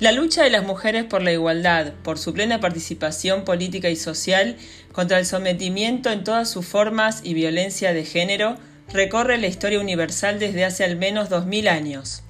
La 0.00 0.12
lucha 0.12 0.42
de 0.42 0.48
las 0.48 0.64
mujeres 0.64 1.04
por 1.04 1.20
la 1.20 1.30
igualdad, 1.30 1.92
por 2.02 2.16
su 2.16 2.32
plena 2.32 2.58
participación 2.58 3.44
política 3.44 3.90
y 3.90 3.96
social, 3.96 4.56
contra 4.92 5.18
el 5.18 5.26
sometimiento 5.26 6.10
en 6.10 6.24
todas 6.24 6.48
sus 6.48 6.64
formas 6.64 7.20
y 7.22 7.34
violencia 7.34 7.92
de 7.92 8.06
género, 8.06 8.56
recorre 8.94 9.36
la 9.36 9.46
historia 9.46 9.78
universal 9.78 10.38
desde 10.38 10.64
hace 10.64 10.84
al 10.84 10.96
menos 10.96 11.28
2000 11.28 11.68
años. 11.68 12.22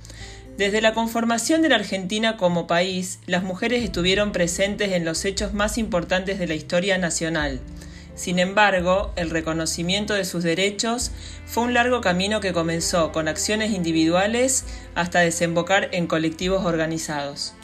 Desde 0.56 0.80
la 0.80 0.94
conformación 0.94 1.62
de 1.62 1.68
la 1.68 1.76
Argentina 1.76 2.36
como 2.36 2.66
país, 2.66 3.20
las 3.26 3.44
mujeres 3.44 3.84
estuvieron 3.84 4.32
presentes 4.32 4.90
en 4.90 5.04
los 5.04 5.24
hechos 5.24 5.54
más 5.54 5.78
importantes 5.78 6.40
de 6.40 6.48
la 6.48 6.54
historia 6.54 6.98
nacional. 6.98 7.60
Sin 8.16 8.40
embargo, 8.40 9.12
el 9.14 9.30
reconocimiento 9.30 10.14
de 10.14 10.24
sus 10.24 10.42
derechos 10.42 11.12
fue 11.46 11.62
un 11.62 11.74
largo 11.74 12.00
camino 12.00 12.40
que 12.40 12.52
comenzó 12.52 13.12
con 13.12 13.28
acciones 13.28 13.70
individuales 13.70 14.64
hasta 14.96 15.20
desembocar 15.20 15.88
en 15.92 16.08
colectivos 16.08 16.66
organizados. 16.66 17.54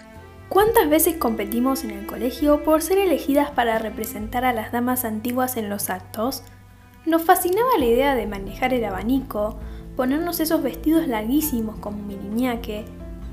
¿Cuántas 0.48 0.88
veces 0.88 1.16
competimos 1.16 1.82
en 1.82 1.90
el 1.90 2.06
colegio 2.06 2.62
por 2.62 2.80
ser 2.80 2.98
elegidas 2.98 3.50
para 3.50 3.80
representar 3.80 4.44
a 4.44 4.52
las 4.52 4.70
damas 4.70 5.04
antiguas 5.04 5.56
en 5.56 5.68
los 5.68 5.90
actos? 5.90 6.44
Nos 7.04 7.22
fascinaba 7.22 7.70
la 7.78 7.84
idea 7.84 8.14
de 8.14 8.28
manejar 8.28 8.72
el 8.72 8.84
abanico, 8.84 9.58
ponernos 9.96 10.38
esos 10.38 10.62
vestidos 10.62 11.08
larguísimos 11.08 11.80
como 11.80 11.98
miriñaque, 11.98 12.84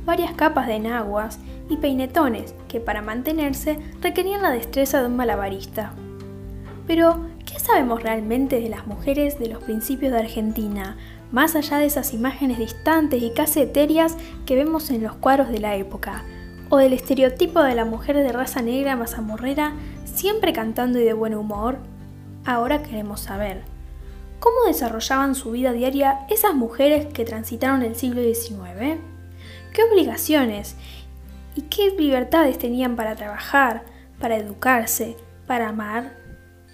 varias 0.05 0.34
capas 0.34 0.66
de 0.66 0.73
enaguas 0.73 1.39
y 1.70 1.77
peinetones 1.77 2.55
que 2.67 2.80
para 2.80 3.03
mantenerse 3.03 3.77
requerían 4.02 4.41
la 4.41 4.50
destreza 4.50 5.00
de 5.00 5.08
un 5.08 5.16
malabarista. 5.16 5.94
Pero, 6.88 7.27
¿qué 7.45 7.59
sabemos 7.59 8.02
realmente 8.02 8.59
de 8.59 8.70
las 8.70 8.88
mujeres 8.88 9.38
de 9.38 9.50
los 9.50 9.64
principios 9.64 10.14
de 10.14 10.20
Argentina, 10.20 10.98
más 11.31 11.55
allá 11.55 11.77
de 11.77 11.86
esas 11.86 12.11
imágenes 12.14 12.58
distantes 12.58 13.22
y 13.22 13.30
casi 13.30 13.61
etéreas 13.61 14.17
que 14.48 14.55
vemos 14.55 14.89
en 14.89 15.03
los 15.03 15.14
cuadros 15.14 15.50
de 15.50 15.59
la 15.59 15.75
época? 15.75 16.23
O 16.73 16.77
del 16.77 16.93
estereotipo 16.93 17.61
de 17.61 17.75
la 17.75 17.85
mujer 17.85 18.17
de 18.17 18.31
raza 18.31 18.63
negra 18.63 18.95
mazamorrera 18.95 19.73
siempre 20.05 20.53
cantando 20.53 20.99
y 20.99 21.03
de 21.03 21.13
buen 21.13 21.35
humor? 21.35 21.77
Ahora 22.45 22.81
queremos 22.81 23.19
saber, 23.19 23.61
¿cómo 24.39 24.55
desarrollaban 24.66 25.35
su 25.35 25.51
vida 25.51 25.71
diaria 25.71 26.21
esas 26.31 26.55
mujeres 26.55 27.05
que 27.13 27.25
transitaron 27.25 27.83
el 27.83 27.95
siglo 27.95 28.23
XIX? 28.23 28.99
¿Qué 29.71 29.83
obligaciones 29.83 30.75
y 31.55 31.61
qué 31.61 31.91
libertades 31.91 32.57
tenían 32.57 32.95
para 32.95 33.16
trabajar, 33.16 33.83
para 34.19 34.38
educarse, 34.38 35.16
para 35.45 35.69
amar? 35.69 36.22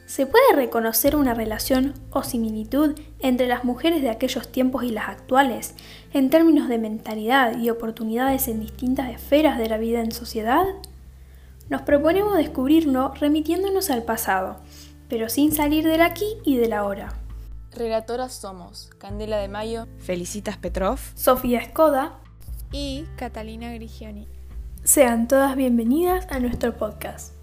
¿Se 0.09 0.25
puede 0.25 0.53
reconocer 0.55 1.15
una 1.15 1.35
relación 1.35 1.93
o 2.09 2.23
similitud 2.23 2.99
entre 3.19 3.45
las 3.45 3.63
mujeres 3.63 4.01
de 4.01 4.09
aquellos 4.09 4.51
tiempos 4.51 4.83
y 4.83 4.89
las 4.89 5.07
actuales, 5.07 5.75
en 6.13 6.31
términos 6.31 6.67
de 6.67 6.79
mentalidad 6.79 7.59
y 7.59 7.69
oportunidades 7.69 8.47
en 8.47 8.59
distintas 8.59 9.11
esferas 9.11 9.59
de 9.59 9.69
la 9.69 9.77
vida 9.77 10.01
en 10.01 10.11
sociedad? 10.11 10.65
Nos 11.69 11.83
proponemos 11.83 12.35
descubrirlo 12.35 13.13
remitiéndonos 13.19 13.91
al 13.91 14.01
pasado, 14.01 14.59
pero 15.09 15.29
sin 15.29 15.51
salir 15.51 15.85
del 15.85 16.01
aquí 16.01 16.37
y 16.43 16.57
del 16.57 16.73
ahora. 16.73 17.13
Relatoras 17.71 18.33
somos 18.33 18.89
Candela 18.97 19.37
de 19.37 19.47
Mayo, 19.47 19.87
Felicitas 19.99 20.57
Petrov, 20.57 20.97
Sofía 21.13 21.59
Escoda 21.59 22.17
y 22.71 23.05
Catalina 23.15 23.71
Grigioni. 23.73 24.27
Sean 24.83 25.27
todas 25.27 25.55
bienvenidas 25.55 26.25
a 26.31 26.39
nuestro 26.39 26.75
podcast. 26.75 27.38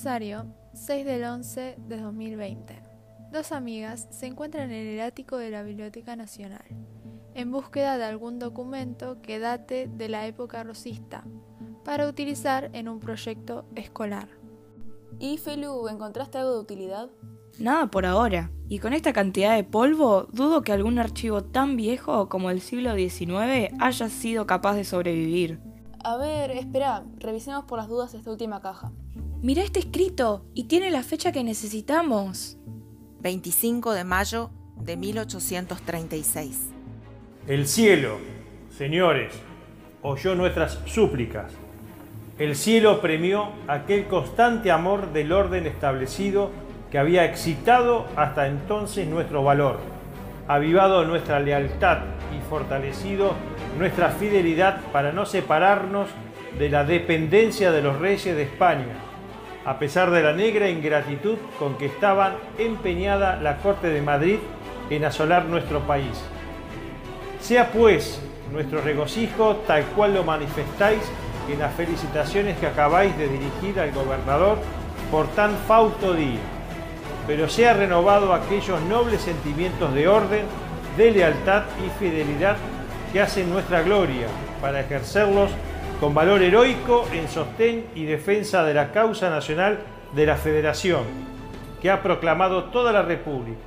Rosario, 0.00 0.46
6 0.72 1.04
del 1.04 1.24
11 1.24 1.76
de 1.76 1.96
2020. 1.98 2.82
Dos 3.32 3.52
amigas 3.52 4.08
se 4.10 4.28
encuentran 4.28 4.70
en 4.70 4.86
el 4.86 5.00
ático 5.02 5.36
de 5.36 5.50
la 5.50 5.62
Biblioteca 5.62 6.16
Nacional, 6.16 6.64
en 7.34 7.50
búsqueda 7.50 7.98
de 7.98 8.04
algún 8.04 8.38
documento 8.38 9.20
que 9.20 9.38
date 9.38 9.90
de 9.94 10.08
la 10.08 10.26
época 10.26 10.64
rosista, 10.64 11.24
para 11.84 12.08
utilizar 12.08 12.70
en 12.72 12.88
un 12.88 12.98
proyecto 12.98 13.66
escolar. 13.76 14.28
¿Y 15.18 15.36
Felu, 15.36 15.86
encontraste 15.88 16.38
algo 16.38 16.54
de 16.54 16.60
utilidad? 16.60 17.10
Nada 17.58 17.88
por 17.88 18.06
ahora. 18.06 18.50
Y 18.70 18.78
con 18.78 18.94
esta 18.94 19.12
cantidad 19.12 19.54
de 19.54 19.64
polvo, 19.64 20.28
dudo 20.32 20.62
que 20.62 20.72
algún 20.72 20.98
archivo 20.98 21.44
tan 21.44 21.76
viejo 21.76 22.30
como 22.30 22.48
el 22.48 22.62
siglo 22.62 22.94
XIX 22.94 23.74
haya 23.78 24.08
sido 24.08 24.46
capaz 24.46 24.76
de 24.76 24.84
sobrevivir. 24.84 25.60
A 26.02 26.16
ver, 26.16 26.52
espera, 26.52 27.04
revisemos 27.18 27.66
por 27.66 27.76
las 27.76 27.88
dudas 27.88 28.14
esta 28.14 28.30
última 28.30 28.62
caja. 28.62 28.92
Mira 29.42 29.62
este 29.62 29.78
escrito 29.78 30.44
y 30.52 30.64
tiene 30.64 30.90
la 30.90 31.02
fecha 31.02 31.32
que 31.32 31.42
necesitamos. 31.42 32.58
25 33.22 33.94
de 33.94 34.04
mayo 34.04 34.50
de 34.76 34.98
1836. 34.98 36.68
El 37.46 37.66
cielo, 37.66 38.18
señores, 38.76 39.32
oyó 40.02 40.34
nuestras 40.34 40.80
súplicas. 40.84 41.52
El 42.38 42.54
cielo 42.54 43.00
premió 43.00 43.48
aquel 43.66 44.08
constante 44.08 44.70
amor 44.70 45.10
del 45.14 45.32
orden 45.32 45.66
establecido 45.66 46.50
que 46.90 46.98
había 46.98 47.24
excitado 47.24 48.08
hasta 48.16 48.46
entonces 48.46 49.08
nuestro 49.08 49.42
valor, 49.42 49.78
avivado 50.48 51.06
nuestra 51.06 51.40
lealtad 51.40 52.00
y 52.36 52.46
fortalecido 52.50 53.32
nuestra 53.78 54.10
fidelidad 54.10 54.82
para 54.92 55.12
no 55.12 55.24
separarnos 55.24 56.10
de 56.58 56.68
la 56.68 56.84
dependencia 56.84 57.72
de 57.72 57.80
los 57.80 57.98
reyes 57.98 58.36
de 58.36 58.42
España 58.42 59.09
a 59.70 59.78
pesar 59.78 60.10
de 60.10 60.20
la 60.20 60.32
negra 60.32 60.68
ingratitud 60.68 61.38
con 61.56 61.78
que 61.78 61.86
estaba 61.86 62.38
empeñada 62.58 63.36
la 63.36 63.58
Corte 63.58 63.86
de 63.86 64.02
Madrid 64.02 64.38
en 64.90 65.04
asolar 65.04 65.44
nuestro 65.44 65.78
país. 65.86 66.20
Sea 67.40 67.70
pues 67.70 68.20
nuestro 68.50 68.80
regocijo 68.80 69.62
tal 69.68 69.84
cual 69.94 70.14
lo 70.14 70.24
manifestáis 70.24 70.98
en 71.48 71.60
las 71.60 71.72
felicitaciones 71.74 72.58
que 72.58 72.66
acabáis 72.66 73.16
de 73.16 73.28
dirigir 73.28 73.78
al 73.78 73.92
gobernador 73.92 74.58
por 75.08 75.28
tan 75.28 75.56
fausto 75.68 76.14
día, 76.14 76.40
pero 77.28 77.48
sea 77.48 77.72
renovado 77.72 78.34
aquellos 78.34 78.80
nobles 78.82 79.20
sentimientos 79.20 79.94
de 79.94 80.08
orden, 80.08 80.46
de 80.96 81.12
lealtad 81.12 81.62
y 81.78 82.00
fidelidad 82.00 82.56
que 83.12 83.20
hacen 83.20 83.48
nuestra 83.48 83.82
gloria 83.82 84.26
para 84.60 84.80
ejercerlos 84.80 85.52
con 86.00 86.14
valor 86.14 86.42
heroico 86.42 87.06
en 87.12 87.28
sostén 87.28 87.84
y 87.94 88.04
defensa 88.04 88.64
de 88.64 88.72
la 88.72 88.90
causa 88.90 89.28
nacional 89.28 89.80
de 90.14 90.24
la 90.24 90.36
Federación, 90.36 91.02
que 91.82 91.90
ha 91.90 92.02
proclamado 92.02 92.64
toda 92.64 92.90
la 92.90 93.02
República. 93.02 93.60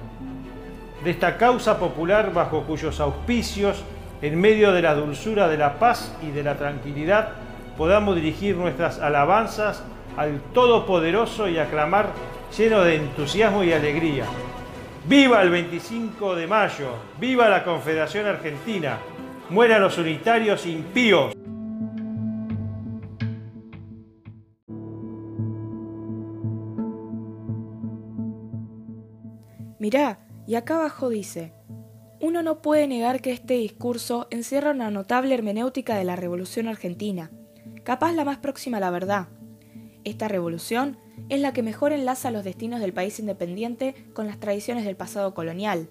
De 1.03 1.11
esta 1.11 1.37
causa 1.37 1.77
popular 1.77 2.33
bajo 2.33 2.63
cuyos 2.63 2.99
auspicios, 2.99 3.83
en 4.23 4.41
medio 4.41 4.71
de 4.71 4.81
la 4.81 4.95
dulzura 4.95 5.47
de 5.47 5.57
la 5.57 5.77
paz 5.77 6.17
y 6.23 6.31
de 6.31 6.41
la 6.41 6.57
tranquilidad, 6.57 7.29
podamos 7.77 8.15
dirigir 8.15 8.55
nuestras 8.55 8.99
alabanzas 8.99 9.83
al 10.17 10.39
Todopoderoso 10.53 11.47
y 11.47 11.59
aclamar 11.59 12.07
lleno 12.57 12.81
de 12.81 12.95
entusiasmo 12.95 13.63
y 13.63 13.73
alegría. 13.73 14.25
¡Viva 15.05 15.41
el 15.41 15.49
25 15.49 16.35
de 16.35 16.47
mayo! 16.47 16.95
¡Viva 17.19 17.49
la 17.49 17.63
Confederación 17.63 18.25
Argentina! 18.25 18.97
¡Mueran 19.49 19.81
los 19.81 19.97
unitarios 19.97 20.65
impíos! 20.65 21.32
Mirá, 29.83 30.19
y 30.47 30.55
acá 30.55 30.75
abajo 30.75 31.09
dice, 31.09 31.51
uno 32.21 32.41
no 32.41 32.61
puede 32.61 32.87
negar 32.87 33.19
que 33.19 33.33
este 33.33 33.55
discurso 33.55 34.27
encierra 34.31 34.71
una 34.71 34.89
notable 34.89 35.33
hermenéutica 35.33 35.97
de 35.97 36.05
la 36.05 36.15
Revolución 36.15 36.69
Argentina, 36.69 37.31
capaz 37.83 38.13
la 38.13 38.23
más 38.23 38.37
próxima 38.37 38.77
a 38.77 38.79
la 38.79 38.91
verdad. 38.91 39.27
Esta 40.05 40.29
revolución 40.29 40.97
es 41.27 41.41
la 41.41 41.51
que 41.51 41.63
mejor 41.63 41.91
enlaza 41.91 42.31
los 42.31 42.45
destinos 42.45 42.79
del 42.79 42.93
país 42.93 43.19
independiente 43.19 43.93
con 44.13 44.25
las 44.25 44.39
tradiciones 44.39 44.85
del 44.85 44.95
pasado 44.95 45.33
colonial, 45.33 45.89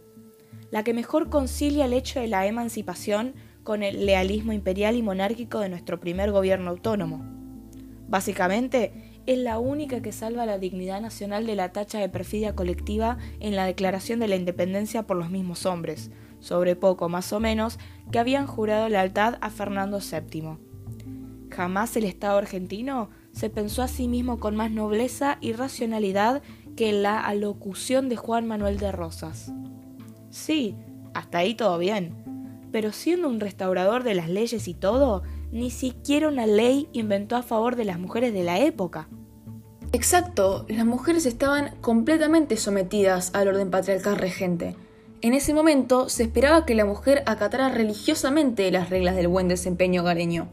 la 0.70 0.84
que 0.84 0.94
mejor 0.94 1.28
concilia 1.28 1.84
el 1.84 1.92
hecho 1.92 2.18
de 2.18 2.28
la 2.28 2.46
emancipación 2.46 3.34
con 3.62 3.82
el 3.82 4.06
lealismo 4.06 4.54
imperial 4.54 4.96
y 4.96 5.02
monárquico 5.02 5.58
de 5.58 5.68
nuestro 5.68 6.00
primer 6.00 6.32
gobierno 6.32 6.70
autónomo. 6.70 7.26
Básicamente, 8.08 9.11
es 9.26 9.38
la 9.38 9.58
única 9.58 10.02
que 10.02 10.12
salva 10.12 10.46
la 10.46 10.58
dignidad 10.58 11.00
nacional 11.00 11.46
de 11.46 11.56
la 11.56 11.72
tacha 11.72 11.98
de 11.98 12.08
perfidia 12.08 12.54
colectiva 12.54 13.18
en 13.40 13.56
la 13.56 13.66
declaración 13.66 14.20
de 14.20 14.28
la 14.28 14.36
independencia 14.36 15.06
por 15.06 15.16
los 15.16 15.30
mismos 15.30 15.66
hombres, 15.66 16.10
sobre 16.40 16.76
poco 16.76 17.08
más 17.08 17.32
o 17.32 17.40
menos, 17.40 17.78
que 18.10 18.18
habían 18.18 18.46
jurado 18.46 18.88
lealtad 18.88 19.38
a 19.40 19.50
Fernando 19.50 19.98
VII. 20.00 20.58
Jamás 21.50 21.96
el 21.96 22.04
Estado 22.04 22.38
argentino 22.38 23.10
se 23.32 23.50
pensó 23.50 23.82
a 23.82 23.88
sí 23.88 24.08
mismo 24.08 24.40
con 24.40 24.56
más 24.56 24.70
nobleza 24.70 25.38
y 25.40 25.52
racionalidad 25.52 26.42
que 26.76 26.88
en 26.88 27.02
la 27.02 27.20
alocución 27.20 28.08
de 28.08 28.16
Juan 28.16 28.46
Manuel 28.46 28.78
de 28.78 28.92
Rosas. 28.92 29.52
Sí, 30.30 30.76
Hasta 31.14 31.38
ahí 31.38 31.54
todo 31.54 31.76
bien. 31.76 32.14
Pero 32.72 32.90
siendo 32.90 33.28
un 33.28 33.38
restaurador 33.38 34.02
de 34.02 34.14
las 34.14 34.30
leyes 34.30 34.66
y 34.66 34.72
todo, 34.72 35.22
ni 35.52 35.70
siquiera 35.70 36.28
una 36.28 36.46
ley 36.46 36.88
inventó 36.92 37.36
a 37.36 37.42
favor 37.42 37.76
de 37.76 37.84
las 37.84 37.98
mujeres 37.98 38.32
de 38.32 38.42
la 38.42 38.58
época. 38.58 39.08
Exacto, 39.92 40.64
las 40.68 40.86
mujeres 40.86 41.26
estaban 41.26 41.76
completamente 41.82 42.56
sometidas 42.56 43.30
al 43.34 43.48
orden 43.48 43.70
patriarcal 43.70 44.16
regente. 44.16 44.74
En 45.20 45.34
ese 45.34 45.52
momento 45.52 46.08
se 46.08 46.22
esperaba 46.22 46.64
que 46.64 46.74
la 46.74 46.86
mujer 46.86 47.22
acatara 47.26 47.68
religiosamente 47.68 48.70
las 48.70 48.88
reglas 48.88 49.14
del 49.14 49.28
buen 49.28 49.46
desempeño 49.46 50.00
hogareño. 50.00 50.48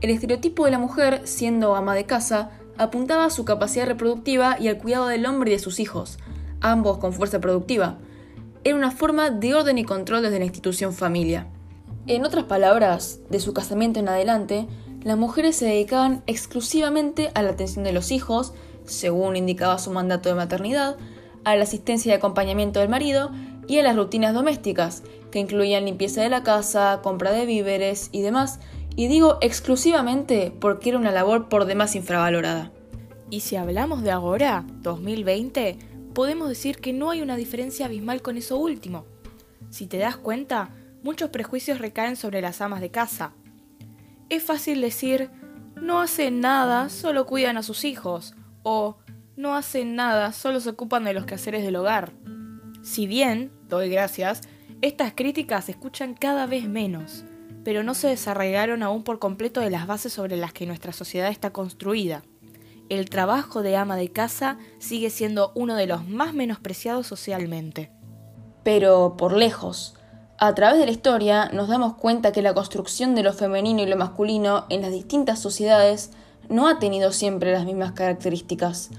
El 0.00 0.10
estereotipo 0.10 0.64
de 0.64 0.72
la 0.72 0.80
mujer, 0.80 1.22
siendo 1.24 1.76
ama 1.76 1.94
de 1.94 2.04
casa, 2.04 2.50
apuntaba 2.76 3.26
a 3.26 3.30
su 3.30 3.44
capacidad 3.44 3.86
reproductiva 3.86 4.56
y 4.58 4.66
al 4.66 4.78
cuidado 4.78 5.06
del 5.06 5.24
hombre 5.24 5.52
y 5.52 5.54
de 5.54 5.60
sus 5.60 5.78
hijos, 5.78 6.18
ambos 6.60 6.98
con 6.98 7.12
fuerza 7.12 7.40
productiva. 7.40 7.98
Era 8.64 8.74
una 8.74 8.90
forma 8.90 9.30
de 9.30 9.54
orden 9.54 9.78
y 9.78 9.84
control 9.84 10.22
desde 10.22 10.40
la 10.40 10.44
institución 10.44 10.92
familia. 10.92 11.46
En 12.06 12.24
otras 12.24 12.44
palabras, 12.44 13.20
de 13.30 13.38
su 13.38 13.54
casamiento 13.54 14.00
en 14.00 14.08
adelante, 14.08 14.66
las 15.04 15.16
mujeres 15.16 15.54
se 15.54 15.66
dedicaban 15.66 16.24
exclusivamente 16.26 17.30
a 17.34 17.42
la 17.42 17.50
atención 17.50 17.84
de 17.84 17.92
los 17.92 18.10
hijos, 18.10 18.54
según 18.84 19.36
indicaba 19.36 19.78
su 19.78 19.92
mandato 19.92 20.28
de 20.28 20.34
maternidad, 20.34 20.96
a 21.44 21.54
la 21.54 21.62
asistencia 21.62 22.12
y 22.12 22.16
acompañamiento 22.16 22.80
del 22.80 22.88
marido 22.88 23.30
y 23.68 23.78
a 23.78 23.84
las 23.84 23.94
rutinas 23.94 24.34
domésticas, 24.34 25.04
que 25.30 25.38
incluían 25.38 25.84
limpieza 25.84 26.22
de 26.22 26.28
la 26.28 26.42
casa, 26.42 27.00
compra 27.04 27.30
de 27.30 27.46
víveres 27.46 28.08
y 28.10 28.22
demás, 28.22 28.58
y 28.96 29.06
digo 29.06 29.38
exclusivamente 29.40 30.52
porque 30.60 30.90
era 30.90 30.98
una 30.98 31.12
labor 31.12 31.48
por 31.48 31.66
demás 31.66 31.94
infravalorada. 31.94 32.72
Y 33.30 33.40
si 33.40 33.54
hablamos 33.54 34.02
de 34.02 34.10
ahora, 34.10 34.66
2020, 34.82 35.78
podemos 36.14 36.48
decir 36.48 36.78
que 36.78 36.92
no 36.92 37.10
hay 37.10 37.22
una 37.22 37.36
diferencia 37.36 37.86
abismal 37.86 38.22
con 38.22 38.36
eso 38.36 38.58
último. 38.58 39.04
Si 39.70 39.86
te 39.86 39.98
das 39.98 40.16
cuenta, 40.16 40.74
muchos 41.02 41.30
prejuicios 41.30 41.78
recaen 41.78 42.16
sobre 42.16 42.40
las 42.40 42.60
amas 42.60 42.80
de 42.80 42.90
casa. 42.90 43.32
Es 44.28 44.42
fácil 44.42 44.80
decir, 44.80 45.30
no 45.80 46.00
hacen 46.00 46.40
nada, 46.40 46.88
solo 46.88 47.26
cuidan 47.26 47.56
a 47.56 47.62
sus 47.62 47.84
hijos, 47.84 48.34
o 48.62 48.98
no 49.36 49.54
hacen 49.54 49.96
nada, 49.96 50.32
solo 50.32 50.60
se 50.60 50.70
ocupan 50.70 51.04
de 51.04 51.14
los 51.14 51.26
quehaceres 51.26 51.64
del 51.64 51.76
hogar. 51.76 52.12
Si 52.82 53.06
bien, 53.06 53.52
doy 53.68 53.88
gracias, 53.90 54.42
estas 54.80 55.12
críticas 55.14 55.66
se 55.66 55.72
escuchan 55.72 56.14
cada 56.14 56.46
vez 56.46 56.68
menos, 56.68 57.24
pero 57.64 57.82
no 57.82 57.94
se 57.94 58.08
desarraigaron 58.08 58.82
aún 58.82 59.04
por 59.04 59.18
completo 59.18 59.60
de 59.60 59.70
las 59.70 59.86
bases 59.86 60.12
sobre 60.12 60.36
las 60.36 60.52
que 60.52 60.66
nuestra 60.66 60.92
sociedad 60.92 61.28
está 61.28 61.50
construida. 61.50 62.22
El 62.88 63.08
trabajo 63.08 63.62
de 63.62 63.76
ama 63.76 63.96
de 63.96 64.10
casa 64.10 64.58
sigue 64.78 65.10
siendo 65.10 65.52
uno 65.54 65.76
de 65.76 65.86
los 65.86 66.06
más 66.08 66.34
menospreciados 66.34 67.06
socialmente. 67.06 67.90
Pero 68.64 69.16
por 69.16 69.36
lejos, 69.36 69.94
a 70.44 70.56
través 70.56 70.80
de 70.80 70.86
la 70.86 70.90
historia 70.90 71.50
nos 71.52 71.68
damos 71.68 71.94
cuenta 71.94 72.32
que 72.32 72.42
la 72.42 72.52
construcción 72.52 73.14
de 73.14 73.22
lo 73.22 73.32
femenino 73.32 73.80
y 73.80 73.86
lo 73.86 73.96
masculino 73.96 74.64
en 74.70 74.82
las 74.82 74.90
distintas 74.90 75.38
sociedades 75.38 76.10
no 76.48 76.66
ha 76.66 76.80
tenido 76.80 77.12
siempre 77.12 77.52
las 77.52 77.64
mismas 77.64 77.92
características. 77.92 78.90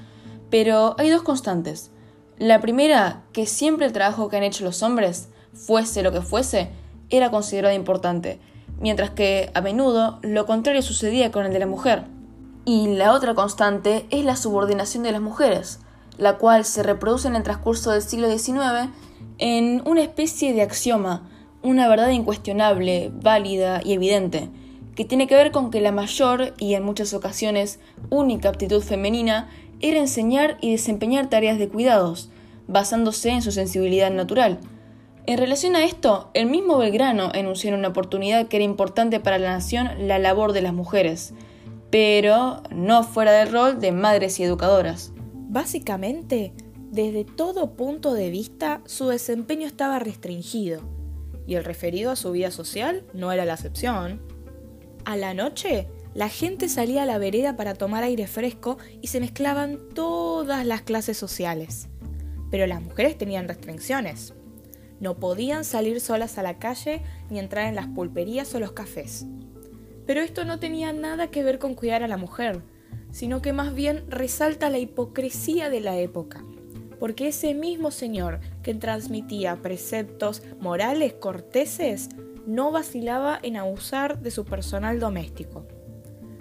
Pero 0.49 0.95
hay 0.97 1.09
dos 1.09 1.21
constantes. 1.21 1.91
La 2.37 2.61
primera, 2.61 3.23
que 3.33 3.45
siempre 3.45 3.85
el 3.85 3.91
trabajo 3.91 4.29
que 4.29 4.37
han 4.37 4.43
hecho 4.43 4.63
los 4.63 4.83
hombres, 4.83 5.27
fuese 5.51 6.01
lo 6.01 6.13
que 6.13 6.21
fuese, 6.21 6.69
era 7.09 7.29
considerado 7.29 7.75
importante, 7.75 8.39
mientras 8.79 9.09
que 9.09 9.51
a 9.53 9.59
menudo 9.59 10.19
lo 10.21 10.45
contrario 10.45 10.81
sucedía 10.81 11.29
con 11.33 11.45
el 11.45 11.51
de 11.51 11.59
la 11.59 11.67
mujer. 11.67 12.05
Y 12.63 12.95
la 12.95 13.11
otra 13.11 13.35
constante 13.35 14.05
es 14.11 14.23
la 14.23 14.37
subordinación 14.37 15.03
de 15.03 15.11
las 15.11 15.21
mujeres, 15.21 15.81
la 16.17 16.37
cual 16.37 16.63
se 16.63 16.83
reproduce 16.83 17.27
en 17.27 17.35
el 17.35 17.43
transcurso 17.43 17.91
del 17.91 18.01
siglo 18.01 18.31
XIX 18.31 18.93
en 19.39 19.81
una 19.85 20.03
especie 20.03 20.53
de 20.53 20.61
axioma, 20.61 21.29
una 21.63 21.87
verdad 21.87 22.09
incuestionable, 22.09 23.11
válida 23.13 23.81
y 23.83 23.93
evidente, 23.93 24.49
que 24.95 25.05
tiene 25.05 25.25
que 25.27 25.35
ver 25.35 25.51
con 25.51 25.71
que 25.71 25.81
la 25.81 25.91
mayor 25.91 26.53
y 26.59 26.75
en 26.75 26.83
muchas 26.83 27.13
ocasiones 27.13 27.79
única 28.09 28.49
aptitud 28.49 28.81
femenina 28.81 29.49
era 29.79 29.99
enseñar 29.99 30.57
y 30.61 30.71
desempeñar 30.71 31.29
tareas 31.29 31.57
de 31.57 31.69
cuidados, 31.69 32.29
basándose 32.67 33.29
en 33.29 33.41
su 33.41 33.51
sensibilidad 33.51 34.11
natural, 34.11 34.59
en 35.25 35.37
relación 35.37 35.77
a 35.77 35.85
esto, 35.85 36.29
el 36.33 36.47
mismo 36.47 36.77
Belgrano 36.77 37.31
enunció 37.33 37.69
en 37.69 37.79
una 37.79 37.87
oportunidad 37.87 38.49
que 38.49 38.57
era 38.57 38.65
importante 38.65 39.21
para 39.21 39.37
la 39.37 39.51
nación 39.51 39.89
la 40.05 40.19
labor 40.19 40.51
de 40.51 40.61
las 40.61 40.73
mujeres, 40.73 41.33
pero 41.89 42.61
no 42.71 43.03
fuera 43.03 43.31
del 43.31 43.49
rol 43.49 43.79
de 43.79 43.93
madres 43.93 44.37
y 44.41 44.43
educadoras. 44.43 45.13
Básicamente, 45.33 46.51
desde 46.91 47.23
todo 47.23 47.77
punto 47.77 48.13
de 48.13 48.31
vista, 48.31 48.81
su 48.85 49.07
desempeño 49.07 49.65
estaba 49.65 49.97
restringido, 49.97 50.81
y 51.45 51.55
el 51.55 51.63
referido 51.63 52.11
a 52.11 52.15
su 52.15 52.31
vida 52.31 52.51
social 52.51 53.03
no 53.13 53.31
era 53.31 53.45
la 53.45 53.53
excepción. 53.53 54.21
A 55.05 55.17
la 55.17 55.33
noche, 55.33 55.87
la 56.13 56.29
gente 56.29 56.69
salía 56.69 57.03
a 57.03 57.05
la 57.07 57.17
vereda 57.17 57.55
para 57.55 57.73
tomar 57.73 58.03
aire 58.03 58.27
fresco 58.27 58.77
y 59.01 59.07
se 59.07 59.19
mezclaban 59.19 59.79
todas 59.93 60.65
las 60.65 60.81
clases 60.81 61.17
sociales. 61.17 61.87
Pero 62.51 62.67
las 62.67 62.81
mujeres 62.81 63.17
tenían 63.17 63.47
restricciones. 63.47 64.33
No 64.99 65.17
podían 65.17 65.65
salir 65.65 65.99
solas 65.99 66.37
a 66.37 66.43
la 66.43 66.59
calle 66.59 67.01
ni 67.29 67.39
entrar 67.39 67.65
en 67.65 67.75
las 67.75 67.87
pulperías 67.87 68.53
o 68.53 68.59
los 68.59 68.73
cafés. 68.73 69.25
Pero 70.05 70.21
esto 70.21 70.45
no 70.45 70.59
tenía 70.59 70.93
nada 70.93 71.31
que 71.31 71.43
ver 71.43 71.59
con 71.59 71.73
cuidar 71.73 72.03
a 72.03 72.07
la 72.07 72.17
mujer, 72.17 72.61
sino 73.11 73.41
que 73.41 73.53
más 73.53 73.73
bien 73.73 74.03
resalta 74.07 74.69
la 74.69 74.79
hipocresía 74.79 75.69
de 75.69 75.79
la 75.79 75.97
época, 75.97 76.43
porque 77.03 77.27
ese 77.27 77.53
mismo 77.53 77.91
señor 77.91 78.39
que 78.61 78.73
transmitía 78.73 79.61
preceptos 79.61 80.41
morales 80.61 81.13
corteses 81.13 82.07
no 82.47 82.71
vacilaba 82.71 83.37
en 83.43 83.57
abusar 83.57 84.21
de 84.21 84.31
su 84.31 84.45
personal 84.45 85.01
doméstico. 85.01 85.65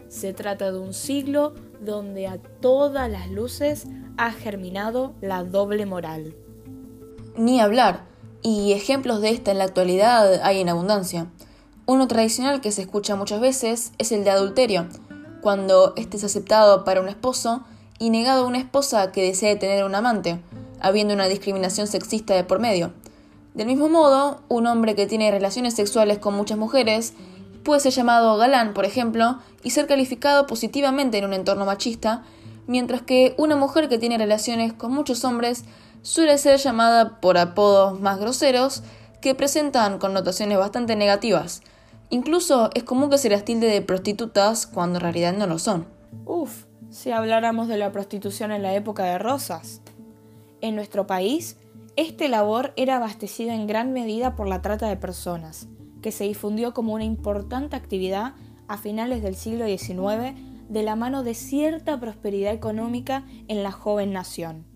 Se 0.07 0.33
trata 0.33 0.71
de 0.71 0.79
un 0.79 0.95
siglo 0.95 1.53
donde 1.81 2.29
a 2.29 2.39
todas 2.39 3.11
las 3.11 3.29
luces 3.29 3.89
ha 4.17 4.31
germinado 4.31 5.15
la 5.21 5.43
doble 5.43 5.85
moral. 5.85 6.37
Ni 7.37 7.59
hablar, 7.59 8.05
y 8.41 8.71
ejemplos 8.71 9.21
de 9.21 9.31
esta 9.31 9.51
en 9.51 9.59
la 9.59 9.65
actualidad 9.65 10.45
hay 10.45 10.61
en 10.61 10.69
abundancia. 10.69 11.27
Uno 11.87 12.07
tradicional 12.07 12.61
que 12.61 12.71
se 12.71 12.83
escucha 12.83 13.17
muchas 13.17 13.41
veces 13.41 13.91
es 13.99 14.13
el 14.13 14.23
de 14.23 14.31
adulterio, 14.31 14.87
cuando 15.41 15.93
este 15.97 16.19
es 16.19 16.23
aceptado 16.23 16.85
para 16.85 17.01
un 17.01 17.09
esposo 17.09 17.65
y 18.03 18.11
negado 18.11 18.43
a 18.43 18.49
una 18.49 18.59
esposa 18.59 19.13
que 19.13 19.23
desee 19.23 19.55
tener 19.55 19.85
un 19.85 19.95
amante, 19.95 20.41
habiendo 20.81 21.15
una 21.15 21.29
discriminación 21.29 21.87
sexista 21.87 22.35
de 22.35 22.43
por 22.43 22.59
medio. 22.59 22.93
Del 23.55 23.69
mismo 23.69 23.89
modo, 23.89 24.41
un 24.49 24.67
hombre 24.67 24.97
que 24.97 25.07
tiene 25.07 25.31
relaciones 25.31 25.75
sexuales 25.75 26.19
con 26.19 26.35
muchas 26.35 26.59
mujeres 26.59 27.15
puede 27.63 27.81
ser 27.81 27.93
llamado 27.93 28.37
galán, 28.39 28.75
por 28.75 28.87
ejemplo, 28.87 29.39
y 29.63 29.71
ser 29.71 29.87
calificado 29.87 30.49
positivamente 30.49 31.19
en 31.19 31.27
un 31.27 31.33
entorno 31.33 31.65
machista, 31.65 32.25
mientras 32.67 33.03
que 33.03 33.37
una 33.39 33.55
mujer 33.55 33.89
que 33.89 33.99
tiene 33.99 34.19
relaciones 34.19 34.73
con 34.73 34.91
muchos 34.91 35.25
hombres 35.25 35.65
suele 36.03 36.39
ser 36.39 36.59
llamada 36.59 37.21
por 37.21 37.39
apodos 37.39 38.01
más 38.01 38.19
groseros 38.19 38.83
que 39.21 39.37
presentan 39.37 40.01
connotaciones 40.01 40.59
bastante 40.59 40.97
negativas. 40.97 41.63
Incluso 42.11 42.71
es 42.75 42.83
común 42.83 43.11
que 43.11 43.19
se 43.19 43.31
las 43.31 43.45
tilde 43.45 43.69
de 43.69 43.81
prostitutas 43.81 44.67
cuando 44.67 44.99
en 44.99 45.03
realidad 45.03 45.35
no 45.35 45.47
lo 45.47 45.61
son. 45.61 45.87
Uf, 46.27 46.65
si 46.93 47.11
habláramos 47.11 47.67
de 47.67 47.77
la 47.77 47.91
prostitución 47.91 48.53
en 48.53 48.63
la 48.63 48.75
época 48.75 49.03
de 49.03 49.19
Rosas. 49.19 49.83
En 50.61 50.77
nuestro 50.77 51.09
país, 51.09 51.57
este 51.97 52.29
labor 52.29 52.73
era 52.77 52.99
abastecido 52.99 53.51
en 53.51 53.67
gran 53.67 53.93
medida 53.93 54.37
por 54.37 54.47
la 54.47 54.63
trata 54.63 54.89
de 54.89 54.97
personas, 54.97 55.67
que 56.03 56.13
se 56.13 56.23
difundió 56.23 56.73
como 56.73 56.95
una 56.95 57.05
importante 57.05 57.75
actividad 57.75 58.35
a 58.69 58.79
finales 58.79 59.25
del 59.25 59.35
siglo 59.35 59.67
XIX 59.67 60.39
de 60.69 60.83
la 60.85 60.95
mano 60.95 61.25
de 61.25 61.35
cierta 61.35 61.99
prosperidad 61.99 62.53
económica 62.53 63.25
en 63.49 63.65
la 63.65 63.73
joven 63.73 64.13
nación 64.13 64.73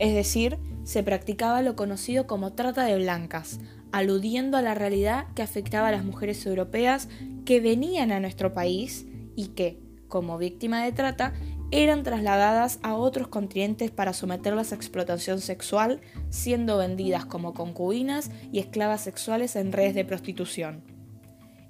es 0.00 0.14
decir, 0.14 0.58
se 0.82 1.02
practicaba 1.02 1.62
lo 1.62 1.76
conocido 1.76 2.26
como 2.26 2.54
trata 2.54 2.84
de 2.84 2.96
blancas, 2.96 3.60
aludiendo 3.92 4.56
a 4.56 4.62
la 4.62 4.74
realidad 4.74 5.26
que 5.34 5.42
afectaba 5.42 5.88
a 5.88 5.92
las 5.92 6.04
mujeres 6.04 6.44
europeas 6.46 7.08
que 7.44 7.60
venían 7.60 8.10
a 8.10 8.18
nuestro 8.18 8.54
país 8.54 9.06
y 9.36 9.48
que, 9.48 9.78
como 10.10 10.36
víctima 10.36 10.84
de 10.84 10.92
trata, 10.92 11.32
eran 11.70 12.02
trasladadas 12.02 12.78
a 12.82 12.94
otros 12.94 13.28
continentes 13.28 13.90
para 13.90 14.12
someterlas 14.12 14.72
a 14.72 14.74
explotación 14.74 15.40
sexual, 15.40 16.02
siendo 16.28 16.76
vendidas 16.76 17.24
como 17.24 17.54
concubinas 17.54 18.30
y 18.52 18.58
esclavas 18.58 19.00
sexuales 19.00 19.56
en 19.56 19.72
redes 19.72 19.94
de 19.94 20.04
prostitución. 20.04 20.82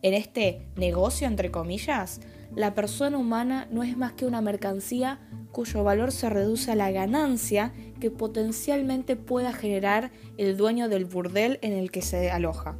En 0.02 0.14
este 0.14 0.66
negocio, 0.76 1.28
entre 1.28 1.50
comillas, 1.50 2.20
la 2.56 2.74
persona 2.74 3.18
humana 3.18 3.68
no 3.70 3.82
es 3.82 3.96
más 3.96 4.12
que 4.12 4.26
una 4.26 4.40
mercancía 4.40 5.20
cuyo 5.52 5.84
valor 5.84 6.10
se 6.10 6.30
reduce 6.30 6.72
a 6.72 6.76
la 6.76 6.90
ganancia 6.90 7.72
que 8.00 8.10
potencialmente 8.10 9.16
pueda 9.16 9.52
generar 9.52 10.10
el 10.38 10.56
dueño 10.56 10.88
del 10.88 11.04
burdel 11.04 11.58
en 11.62 11.74
el 11.74 11.90
que 11.90 12.02
se 12.02 12.30
aloja. 12.30 12.78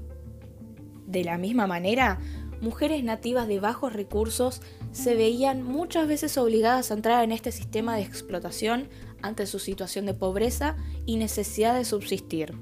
De 1.07 1.23
la 1.25 1.37
misma 1.37 1.67
manera, 1.67 2.19
mujeres 2.61 3.05
nativas 3.05 3.49
de 3.49 3.61
bajos 3.61 3.93
recursos 3.93 4.63
se 4.93 5.15
veían 5.15 5.63
muchas 5.63 6.09
veces 6.09 6.37
obligadas 6.39 6.91
a 6.91 6.95
entrar 6.95 7.23
en 7.25 7.33
este 7.33 7.53
sistema 7.53 7.97
de 7.97 8.03
explotación 8.03 8.89
ante 9.23 9.47
su 9.47 9.59
situación 9.59 10.07
de 10.07 10.15
pobreza 10.15 10.77
y 11.07 11.17
necesidad 11.17 11.75
de 11.75 11.85
subsistir. 11.85 12.55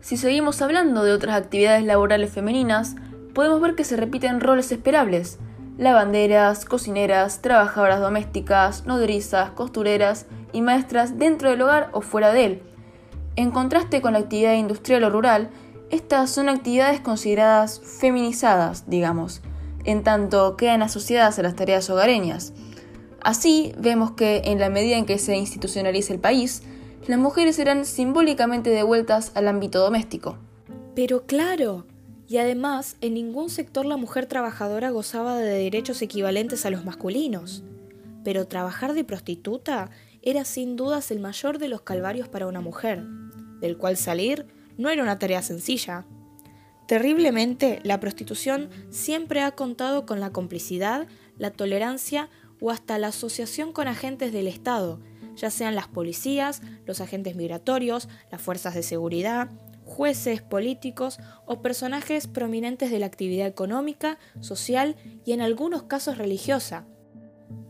Si 0.00 0.16
seguimos 0.16 0.62
hablando 0.62 1.04
de 1.04 1.12
otras 1.12 1.36
actividades 1.36 1.84
laborales 1.84 2.32
femeninas, 2.32 2.96
podemos 3.34 3.60
ver 3.60 3.74
que 3.74 3.84
se 3.84 3.96
repiten 3.96 4.40
roles 4.40 4.70
esperables. 4.72 5.38
Lavanderas, 5.78 6.64
cocineras, 6.64 7.42
trabajadoras 7.42 8.00
domésticas, 8.00 8.86
nodrizas, 8.86 9.50
costureras 9.50 10.26
y 10.52 10.62
maestras 10.62 11.18
dentro 11.18 11.50
del 11.50 11.62
hogar 11.62 11.90
o 11.92 12.00
fuera 12.00 12.32
de 12.32 12.44
él. 12.44 12.62
En 13.36 13.50
contraste 13.50 14.00
con 14.00 14.14
la 14.14 14.20
actividad 14.20 14.54
industrial 14.54 15.04
o 15.04 15.10
rural, 15.10 15.50
estas 15.90 16.30
son 16.30 16.48
actividades 16.48 17.00
consideradas 17.00 17.80
feminizadas, 17.80 18.88
digamos, 18.88 19.42
en 19.86 20.02
tanto 20.02 20.56
quedan 20.56 20.82
asociadas 20.82 21.38
a 21.38 21.42
las 21.42 21.56
tareas 21.56 21.88
hogareñas. 21.88 22.52
Así, 23.22 23.72
vemos 23.78 24.12
que 24.12 24.42
en 24.44 24.60
la 24.60 24.68
medida 24.68 24.96
en 24.96 25.06
que 25.06 25.18
se 25.18 25.36
institucionaliza 25.36 26.12
el 26.12 26.20
país, 26.20 26.62
las 27.06 27.18
mujeres 27.18 27.56
serán 27.56 27.84
simbólicamente 27.84 28.70
devueltas 28.70 29.32
al 29.34 29.48
ámbito 29.48 29.78
doméstico. 29.80 30.38
Pero 30.94 31.26
claro, 31.26 31.86
y 32.28 32.38
además 32.38 32.96
en 33.00 33.14
ningún 33.14 33.50
sector 33.50 33.86
la 33.86 33.96
mujer 33.96 34.26
trabajadora 34.26 34.90
gozaba 34.90 35.36
de 35.38 35.58
derechos 35.58 36.02
equivalentes 36.02 36.66
a 36.66 36.70
los 36.70 36.84
masculinos. 36.84 37.62
Pero 38.24 38.48
trabajar 38.48 38.94
de 38.94 39.04
prostituta 39.04 39.90
era 40.22 40.44
sin 40.44 40.74
dudas 40.74 41.10
el 41.12 41.20
mayor 41.20 41.58
de 41.58 41.68
los 41.68 41.82
calvarios 41.82 42.28
para 42.28 42.48
una 42.48 42.60
mujer, 42.60 43.04
del 43.60 43.76
cual 43.78 43.96
salir 43.96 44.46
no 44.76 44.90
era 44.90 45.02
una 45.02 45.18
tarea 45.18 45.42
sencilla. 45.42 46.04
Terriblemente, 46.86 47.80
la 47.82 47.98
prostitución 47.98 48.70
siempre 48.90 49.40
ha 49.40 49.50
contado 49.52 50.06
con 50.06 50.20
la 50.20 50.30
complicidad, 50.30 51.08
la 51.36 51.50
tolerancia 51.50 52.30
o 52.60 52.70
hasta 52.70 52.98
la 52.98 53.08
asociación 53.08 53.72
con 53.72 53.88
agentes 53.88 54.32
del 54.32 54.46
Estado, 54.46 55.00
ya 55.36 55.50
sean 55.50 55.74
las 55.74 55.88
policías, 55.88 56.62
los 56.86 57.00
agentes 57.00 57.36
migratorios, 57.36 58.08
las 58.30 58.40
fuerzas 58.40 58.74
de 58.74 58.82
seguridad, 58.82 59.50
jueces, 59.84 60.42
políticos 60.42 61.18
o 61.46 61.62
personajes 61.62 62.26
prominentes 62.26 62.90
de 62.90 62.98
la 62.98 63.06
actividad 63.06 63.46
económica, 63.46 64.18
social 64.40 64.96
y 65.24 65.32
en 65.32 65.40
algunos 65.40 65.84
casos 65.84 66.18
religiosa. 66.18 66.86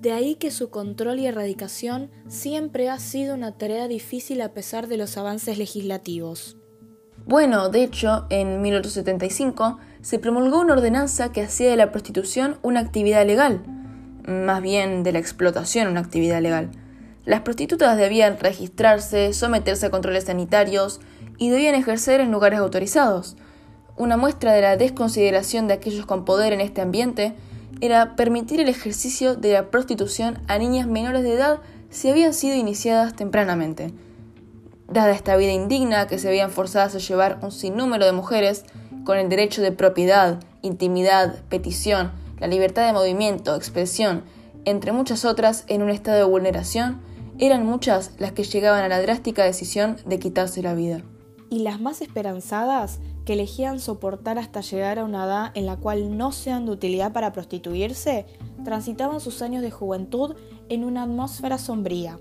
De 0.00 0.12
ahí 0.12 0.36
que 0.36 0.50
su 0.50 0.70
control 0.70 1.18
y 1.18 1.26
erradicación 1.26 2.10
siempre 2.28 2.88
ha 2.88 2.98
sido 2.98 3.34
una 3.34 3.58
tarea 3.58 3.88
difícil 3.88 4.40
a 4.40 4.54
pesar 4.54 4.86
de 4.86 4.96
los 4.96 5.16
avances 5.16 5.58
legislativos. 5.58 6.55
Bueno, 7.26 7.70
de 7.70 7.82
hecho, 7.82 8.24
en 8.30 8.62
1875 8.62 9.78
se 10.00 10.20
promulgó 10.20 10.60
una 10.60 10.74
ordenanza 10.74 11.32
que 11.32 11.42
hacía 11.42 11.68
de 11.68 11.76
la 11.76 11.90
prostitución 11.90 12.56
una 12.62 12.78
actividad 12.78 13.26
legal, 13.26 13.64
más 14.28 14.62
bien 14.62 15.02
de 15.02 15.10
la 15.10 15.18
explotación 15.18 15.88
una 15.88 15.98
actividad 15.98 16.40
legal. 16.40 16.70
Las 17.24 17.40
prostitutas 17.40 17.98
debían 17.98 18.38
registrarse, 18.38 19.32
someterse 19.32 19.86
a 19.86 19.90
controles 19.90 20.22
sanitarios 20.22 21.00
y 21.36 21.50
debían 21.50 21.74
ejercer 21.74 22.20
en 22.20 22.30
lugares 22.30 22.60
autorizados. 22.60 23.36
Una 23.96 24.16
muestra 24.16 24.52
de 24.52 24.62
la 24.62 24.76
desconsideración 24.76 25.66
de 25.66 25.74
aquellos 25.74 26.06
con 26.06 26.24
poder 26.24 26.52
en 26.52 26.60
este 26.60 26.80
ambiente 26.80 27.34
era 27.80 28.14
permitir 28.14 28.60
el 28.60 28.68
ejercicio 28.68 29.34
de 29.34 29.52
la 29.52 29.72
prostitución 29.72 30.38
a 30.46 30.58
niñas 30.58 30.86
menores 30.86 31.24
de 31.24 31.32
edad 31.32 31.58
si 31.90 32.08
habían 32.08 32.34
sido 32.34 32.54
iniciadas 32.54 33.16
tempranamente. 33.16 33.92
Dada 34.88 35.12
esta 35.12 35.36
vida 35.36 35.52
indigna 35.52 36.06
que 36.06 36.18
se 36.18 36.28
veían 36.28 36.50
forzadas 36.50 36.94
a 36.94 36.98
llevar 36.98 37.38
un 37.42 37.50
sinnúmero 37.50 38.06
de 38.06 38.12
mujeres 38.12 38.64
con 39.04 39.18
el 39.18 39.28
derecho 39.28 39.62
de 39.62 39.72
propiedad, 39.72 40.40
intimidad, 40.62 41.42
petición, 41.48 42.12
la 42.38 42.46
libertad 42.46 42.86
de 42.86 42.92
movimiento, 42.92 43.56
expresión, 43.56 44.24
entre 44.64 44.92
muchas 44.92 45.24
otras 45.24 45.64
en 45.68 45.82
un 45.82 45.90
estado 45.90 46.18
de 46.18 46.24
vulneración, 46.24 47.00
eran 47.38 47.66
muchas 47.66 48.12
las 48.18 48.32
que 48.32 48.44
llegaban 48.44 48.82
a 48.82 48.88
la 48.88 49.00
drástica 49.00 49.44
decisión 49.44 49.96
de 50.06 50.18
quitarse 50.18 50.62
la 50.62 50.74
vida. 50.74 51.02
Y 51.50 51.60
las 51.60 51.80
más 51.80 52.00
esperanzadas, 52.00 52.98
que 53.24 53.34
elegían 53.34 53.80
soportar 53.80 54.38
hasta 54.38 54.60
llegar 54.60 54.98
a 54.98 55.04
una 55.04 55.24
edad 55.24 55.52
en 55.54 55.66
la 55.66 55.76
cual 55.76 56.16
no 56.16 56.32
sean 56.32 56.64
de 56.64 56.72
utilidad 56.72 57.12
para 57.12 57.32
prostituirse, 57.32 58.24
transitaban 58.64 59.20
sus 59.20 59.42
años 59.42 59.62
de 59.62 59.70
juventud 59.70 60.36
en 60.68 60.84
una 60.84 61.02
atmósfera 61.02 61.58
sombría. 61.58 62.18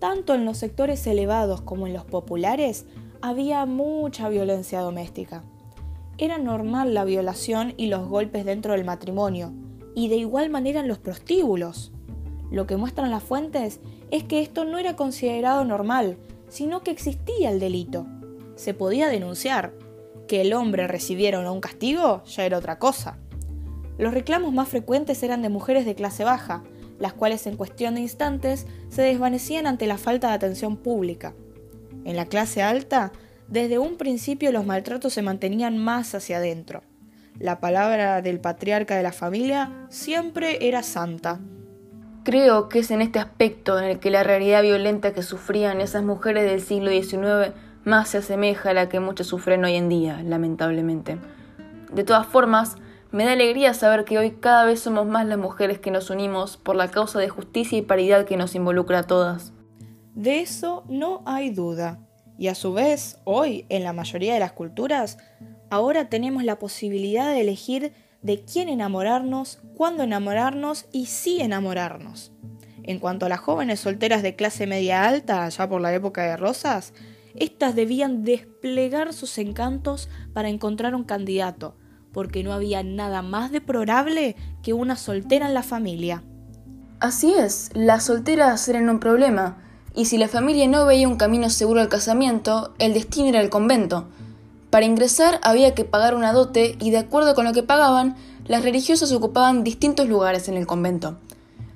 Tanto 0.00 0.34
en 0.34 0.46
los 0.46 0.56
sectores 0.56 1.06
elevados 1.06 1.60
como 1.60 1.86
en 1.86 1.92
los 1.92 2.04
populares 2.04 2.86
había 3.20 3.66
mucha 3.66 4.30
violencia 4.30 4.80
doméstica. 4.80 5.44
Era 6.16 6.38
normal 6.38 6.94
la 6.94 7.04
violación 7.04 7.74
y 7.76 7.86
los 7.86 8.08
golpes 8.08 8.46
dentro 8.46 8.72
del 8.72 8.84
matrimonio, 8.84 9.52
y 9.94 10.08
de 10.08 10.16
igual 10.16 10.48
manera 10.48 10.80
en 10.80 10.88
los 10.88 10.98
prostíbulos. 10.98 11.92
Lo 12.50 12.66
que 12.66 12.76
muestran 12.76 13.10
las 13.10 13.22
fuentes 13.22 13.80
es 14.10 14.24
que 14.24 14.40
esto 14.40 14.64
no 14.64 14.78
era 14.78 14.96
considerado 14.96 15.64
normal, 15.64 16.16
sino 16.48 16.82
que 16.82 16.90
existía 16.90 17.50
el 17.50 17.60
delito. 17.60 18.06
Se 18.56 18.74
podía 18.74 19.08
denunciar. 19.08 19.72
Que 20.26 20.42
el 20.42 20.52
hombre 20.52 20.86
recibiera 20.86 21.50
un 21.50 21.60
castigo 21.60 22.22
ya 22.24 22.46
era 22.46 22.58
otra 22.58 22.78
cosa. 22.78 23.18
Los 23.98 24.14
reclamos 24.14 24.52
más 24.52 24.68
frecuentes 24.68 25.22
eran 25.22 25.42
de 25.42 25.48
mujeres 25.48 25.84
de 25.84 25.94
clase 25.94 26.24
baja, 26.24 26.62
las 27.00 27.14
cuales 27.14 27.46
en 27.48 27.56
cuestión 27.56 27.96
de 27.96 28.02
instantes 28.02 28.66
se 28.90 29.02
desvanecían 29.02 29.66
ante 29.66 29.88
la 29.88 29.98
falta 29.98 30.28
de 30.28 30.34
atención 30.34 30.76
pública. 30.76 31.34
En 32.04 32.14
la 32.14 32.26
clase 32.26 32.62
alta, 32.62 33.10
desde 33.48 33.78
un 33.78 33.96
principio 33.96 34.52
los 34.52 34.64
maltratos 34.64 35.12
se 35.12 35.22
mantenían 35.22 35.76
más 35.76 36.14
hacia 36.14 36.36
adentro. 36.36 36.82
La 37.38 37.58
palabra 37.58 38.22
del 38.22 38.38
patriarca 38.38 38.96
de 38.96 39.02
la 39.02 39.12
familia 39.12 39.86
siempre 39.88 40.68
era 40.68 40.82
santa. 40.82 41.40
Creo 42.22 42.68
que 42.68 42.80
es 42.80 42.90
en 42.90 43.00
este 43.00 43.18
aspecto 43.18 43.78
en 43.78 43.86
el 43.86 43.98
que 43.98 44.10
la 44.10 44.22
realidad 44.22 44.62
violenta 44.62 45.14
que 45.14 45.22
sufrían 45.22 45.80
esas 45.80 46.04
mujeres 46.04 46.44
del 46.44 46.60
siglo 46.60 46.90
XIX 46.90 47.54
más 47.84 48.10
se 48.10 48.18
asemeja 48.18 48.70
a 48.70 48.74
la 48.74 48.90
que 48.90 49.00
muchas 49.00 49.26
sufren 49.26 49.64
hoy 49.64 49.74
en 49.74 49.88
día, 49.88 50.22
lamentablemente. 50.22 51.18
De 51.90 52.04
todas 52.04 52.26
formas, 52.26 52.76
me 53.12 53.24
da 53.24 53.32
alegría 53.32 53.74
saber 53.74 54.04
que 54.04 54.18
hoy 54.18 54.32
cada 54.32 54.64
vez 54.64 54.80
somos 54.80 55.06
más 55.06 55.26
las 55.26 55.38
mujeres 55.38 55.80
que 55.80 55.90
nos 55.90 56.10
unimos 56.10 56.56
por 56.56 56.76
la 56.76 56.90
causa 56.90 57.18
de 57.18 57.28
justicia 57.28 57.76
y 57.76 57.82
paridad 57.82 58.24
que 58.24 58.36
nos 58.36 58.54
involucra 58.54 59.00
a 59.00 59.06
todas. 59.06 59.52
De 60.14 60.40
eso 60.40 60.84
no 60.88 61.22
hay 61.26 61.50
duda. 61.50 62.06
Y 62.38 62.48
a 62.48 62.54
su 62.54 62.72
vez, 62.72 63.18
hoy, 63.24 63.66
en 63.68 63.84
la 63.84 63.92
mayoría 63.92 64.34
de 64.34 64.40
las 64.40 64.52
culturas, 64.52 65.18
ahora 65.70 66.08
tenemos 66.08 66.44
la 66.44 66.58
posibilidad 66.58 67.32
de 67.32 67.40
elegir 67.40 67.92
de 68.22 68.44
quién 68.44 68.68
enamorarnos, 68.68 69.58
cuándo 69.76 70.04
enamorarnos 70.04 70.86
y 70.92 71.06
si 71.06 71.40
enamorarnos. 71.40 72.32
En 72.82 72.98
cuanto 72.98 73.26
a 73.26 73.28
las 73.28 73.40
jóvenes 73.40 73.80
solteras 73.80 74.22
de 74.22 74.36
clase 74.36 74.66
media 74.66 75.04
alta, 75.04 75.48
ya 75.48 75.68
por 75.68 75.80
la 75.80 75.92
época 75.92 76.22
de 76.22 76.36
Rosas, 76.36 76.92
éstas 77.34 77.74
debían 77.74 78.24
desplegar 78.24 79.12
sus 79.12 79.36
encantos 79.38 80.08
para 80.32 80.48
encontrar 80.48 80.94
un 80.94 81.04
candidato, 81.04 81.76
porque 82.12 82.42
no 82.42 82.52
había 82.52 82.82
nada 82.82 83.22
más 83.22 83.52
deplorable 83.52 84.36
que 84.62 84.72
una 84.72 84.96
soltera 84.96 85.46
en 85.46 85.54
la 85.54 85.62
familia. 85.62 86.22
Así 86.98 87.32
es, 87.32 87.70
las 87.74 88.04
solteras 88.04 88.68
eran 88.68 88.88
un 88.88 89.00
problema, 89.00 89.58
y 89.94 90.04
si 90.04 90.18
la 90.18 90.28
familia 90.28 90.68
no 90.68 90.86
veía 90.86 91.08
un 91.08 91.16
camino 91.16 91.50
seguro 91.50 91.80
al 91.80 91.88
casamiento, 91.88 92.74
el 92.78 92.94
destino 92.94 93.28
era 93.28 93.40
el 93.40 93.50
convento. 93.50 94.08
Para 94.70 94.86
ingresar 94.86 95.40
había 95.42 95.74
que 95.74 95.84
pagar 95.84 96.14
una 96.14 96.32
dote 96.32 96.76
y 96.78 96.90
de 96.90 96.98
acuerdo 96.98 97.34
con 97.34 97.44
lo 97.44 97.52
que 97.52 97.62
pagaban, 97.62 98.16
las 98.46 98.62
religiosas 98.62 99.12
ocupaban 99.12 99.64
distintos 99.64 100.08
lugares 100.08 100.48
en 100.48 100.56
el 100.56 100.66
convento. 100.66 101.16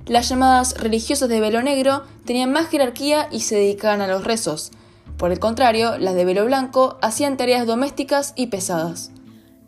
Las 0.07 0.29
llamadas 0.29 0.75
religiosas 0.79 1.29
de 1.29 1.41
velo 1.41 1.62
negro 1.62 2.03
tenían 2.25 2.53
más 2.53 2.69
jerarquía 2.69 3.29
y 3.33 3.41
se 3.41 3.57
dedicaban 3.57 4.00
a 4.00 4.07
los 4.07 4.25
rezos. 4.25 4.71
Por 5.17 5.33
el 5.33 5.38
contrario, 5.38 5.99
las 5.99 6.14
de 6.14 6.25
velo 6.25 6.45
blanco 6.45 6.99
hacían 7.00 7.37
tareas 7.37 7.67
domésticas 7.67 8.33
y 8.37 8.49
pesadas. 8.49 9.11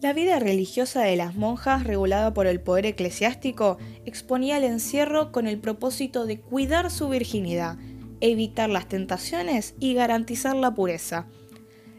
La 0.03 0.13
vida 0.13 0.39
religiosa 0.39 1.01
de 1.03 1.17
las 1.17 1.37
monjas, 1.37 1.85
regulada 1.85 2.35
por 2.35 2.47
el 2.47 2.61
poder 2.61 2.85
eclesiástico, 2.85 3.79
exponía 4.05 4.59
el 4.59 4.65
encierro 4.65 5.33
con 5.33 5.47
el 5.47 5.59
propósito 5.59 6.27
de 6.27 6.39
cuidar 6.39 6.91
su 6.91 7.09
virginidad, 7.09 7.79
evitar 8.21 8.69
las 8.69 8.89
tentaciones 8.89 9.75
y 9.81 9.95
garantizar 9.95 10.55
la 10.55 10.75
pureza. 10.75 11.29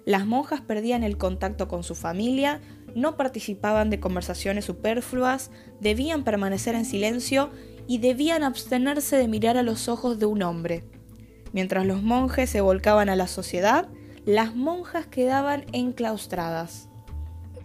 Las 0.06 0.28
monjas 0.28 0.62
perdían 0.62 1.04
el 1.04 1.18
contacto 1.18 1.68
con 1.68 1.84
su 1.84 1.96
familia, 1.96 2.62
no 2.94 3.18
participaban 3.18 3.90
de 3.90 4.00
conversaciones 4.00 4.66
superfluas, 4.66 5.50
debían 5.82 6.24
permanecer 6.24 6.76
en 6.76 6.86
silencio 6.86 7.50
y 7.88 7.98
debían 7.98 8.44
abstenerse 8.44 9.18
de 9.18 9.28
mirar 9.28 9.58
a 9.58 9.64
los 9.64 9.90
ojos 9.90 10.20
de 10.20 10.28
un 10.28 10.44
hombre. 10.44 10.84
Mientras 11.52 11.84
los 11.86 12.04
monjes 12.04 12.52
se 12.52 12.62
volcaban 12.62 13.10
a 13.10 13.16
la 13.16 13.28
sociedad, 13.28 13.90
las 14.24 14.56
monjas 14.56 15.08
quedaban 15.08 15.66
enclaustradas. 15.74 16.90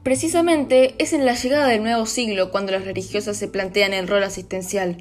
Precisamente 0.03 0.97
es 0.99 1.13
en 1.13 1.25
la 1.25 1.35
llegada 1.35 1.69
del 1.69 1.85
nuevo 1.85 2.07
siglo 2.07 2.51
cuando 2.51 2.73
las 2.73 2.85
religiosas 2.85 3.37
se 3.37 3.47
plantean 3.47 3.95
el 3.95 4.09
rol 4.09 4.25
asistencial. 4.25 4.97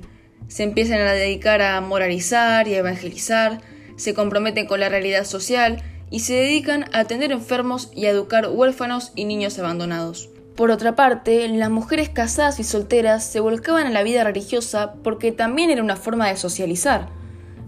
Se 0.47 0.61
empiezan 0.61 1.01
a 1.01 1.13
dedicar 1.13 1.63
a 1.63 1.81
moralizar 1.81 2.67
y 2.67 2.75
a 2.75 2.79
evangelizar, 2.79 3.61
se 3.95 4.13
comprometen 4.13 4.67
con 4.67 4.79
la 4.79 4.89
realidad 4.89 5.25
social 5.25 5.81
y 6.11 6.19
se 6.19 6.35
dedican 6.35 6.85
a 6.93 6.99
atender 6.99 7.31
enfermos 7.31 7.89
y 7.95 8.05
a 8.05 8.11
educar 8.11 8.49
huérfanos 8.49 9.11
y 9.15 9.25
niños 9.25 9.57
abandonados. 9.57 10.29
Por 10.55 10.69
otra 10.69 10.95
parte, 10.95 11.47
las 11.47 11.71
mujeres 11.71 12.09
casadas 12.09 12.59
y 12.59 12.63
solteras 12.63 13.25
se 13.25 13.39
volcaban 13.39 13.87
a 13.87 13.91
la 13.91 14.03
vida 14.03 14.23
religiosa 14.23 14.93
porque 15.03 15.31
también 15.31 15.71
era 15.71 15.81
una 15.81 15.95
forma 15.95 16.27
de 16.27 16.37
socializar. 16.37 17.09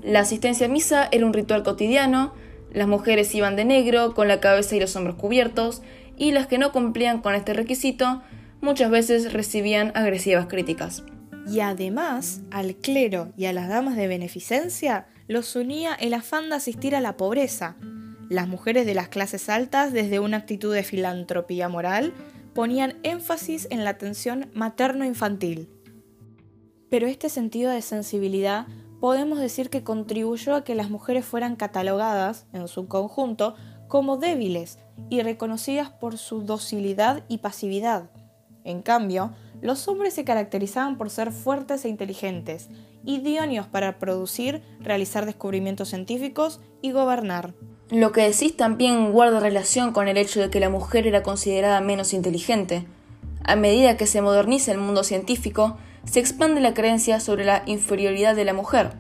La 0.04 0.20
asistencia 0.20 0.68
a 0.68 0.70
misa 0.70 1.08
era 1.12 1.25
un 1.25 1.34
ritual 1.34 1.63
cotidiano, 1.63 2.34
Las 2.74 2.88
mujeres 2.88 3.34
iban 3.36 3.56
de 3.56 3.66
negro, 3.66 4.16
con 4.16 4.28
la 4.28 4.40
cabeza 4.40 4.75
y 4.75 4.80
los 4.80 4.96
hombros 4.96 5.16
cubiertos, 5.16 5.84
y 6.17 6.32
las 6.32 6.48
que 6.48 6.58
no 6.58 6.72
cumplían 6.72 7.22
con 7.22 7.36
este 7.36 7.53
requisito 7.53 8.22
muchas 8.62 8.89
veces 8.89 9.34
recibían 9.34 9.91
agresivas 9.96 10.48
críticas. 10.48 11.03
Y 11.48 11.60
además, 11.60 12.41
al 12.51 12.75
clero 12.75 13.34
y 13.36 13.46
a 13.46 13.53
las 13.53 13.67
damas 13.67 13.98
de 13.98 14.08
beneficencia 14.08 15.08
los 15.27 15.55
unía 15.55 15.93
el 15.93 16.13
afán 16.13 16.50
de 16.50 16.55
asistir 16.55 16.96
a 16.96 17.01
la 17.01 17.17
pobreza. 17.17 17.75
Las 18.29 18.48
mujeres 18.48 18.86
de 18.86 18.96
las 18.96 19.10
clases 19.10 19.50
altas, 19.50 19.91
desde 19.91 20.20
una 20.20 20.38
actitud 20.38 20.74
de 20.74 20.84
filantropía 20.84 21.67
moral, 21.67 22.13
ponían 22.53 22.96
énfasis 23.03 23.67
en 23.70 23.84
la 23.84 23.91
atención 23.91 24.50
materno-infantil. 24.53 25.70
Pero 26.89 27.08
este 27.08 27.29
sentido 27.29 27.72
de 27.72 27.82
sensibilidad 27.82 28.67
podemos 29.01 29.39
decir 29.39 29.70
que 29.70 29.84
contribuyó 29.84 30.55
a 30.55 30.63
que 30.63 30.75
las 30.75 30.89
mujeres 30.89 31.25
fueran 31.25 31.58
catalogadas, 31.58 32.46
en 32.53 32.70
su 32.70 32.88
conjunto, 32.88 33.55
como 33.93 34.17
débiles 34.17 34.79
y 35.12 35.21
reconocidas 35.21 35.91
por 35.91 36.17
su 36.17 36.41
docilidad 36.41 37.23
y 37.27 37.38
pasividad. 37.38 38.09
En 38.63 38.81
cambio, 38.81 39.35
los 39.62 39.88
hombres 39.88 40.15
se 40.15 40.23
caracterizaban 40.23 40.97
por 40.97 41.12
ser 41.12 41.31
fuertes 41.31 41.85
e 41.85 41.89
inteligentes, 41.89 42.69
idóneos 43.05 43.67
para 43.67 44.00
producir, 44.00 44.63
realizar 44.79 45.27
descubrimientos 45.27 45.89
científicos 45.89 46.59
y 46.81 46.91
gobernar. 46.91 47.53
Lo 47.91 48.12
que 48.12 48.23
decís 48.23 48.57
también 48.57 49.12
guarda 49.12 49.39
relación 49.39 49.93
con 49.93 50.07
el 50.07 50.17
hecho 50.17 50.39
de 50.39 50.50
que 50.50 50.59
la 50.59 50.71
mujer 50.71 51.05
era 51.05 51.21
considerada 51.21 51.79
menos 51.79 52.15
inteligente. 52.15 52.88
A 53.43 53.55
medida 53.55 53.95
que 53.95 54.07
se 54.07 54.23
moderniza 54.23 54.71
el 54.71 54.79
mundo 54.79 55.03
científico, 55.03 55.77
se 56.05 56.19
expande 56.19 56.62
la 56.62 56.73
creencia 56.73 57.19
sobre 57.19 57.45
la 57.45 57.62
inferioridad 57.67 58.35
de 58.35 58.45
la 58.45 58.55
mujer. 58.55 58.93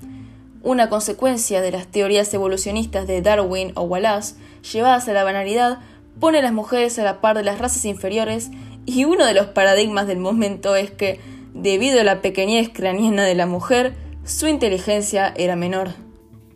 Una 0.61 0.87
consecuencia 0.87 1.61
de 1.61 1.71
las 1.71 1.87
teorías 1.87 2.31
evolucionistas 2.31 3.07
de 3.07 3.23
Darwin 3.23 3.71
o 3.73 3.81
Wallace, 3.81 4.35
llevadas 4.71 5.07
a 5.07 5.13
la 5.13 5.23
banalidad, 5.23 5.79
pone 6.19 6.39
a 6.39 6.41
las 6.41 6.53
mujeres 6.53 6.97
a 6.99 7.03
la 7.03 7.21
par 7.21 7.37
de 7.37 7.43
las 7.43 7.59
razas 7.59 7.85
inferiores 7.85 8.51
y 8.85 9.05
uno 9.05 9.25
de 9.25 9.33
los 9.33 9.47
paradigmas 9.47 10.07
del 10.07 10.19
momento 10.19 10.75
es 10.75 10.91
que, 10.91 11.19
debido 11.53 12.01
a 12.01 12.03
la 12.03 12.21
pequeñez 12.21 12.69
craneana 12.69 13.23
de 13.23 13.35
la 13.35 13.45
mujer, 13.45 13.93
su 14.23 14.47
inteligencia 14.47 15.33
era 15.35 15.55
menor. 15.55 15.89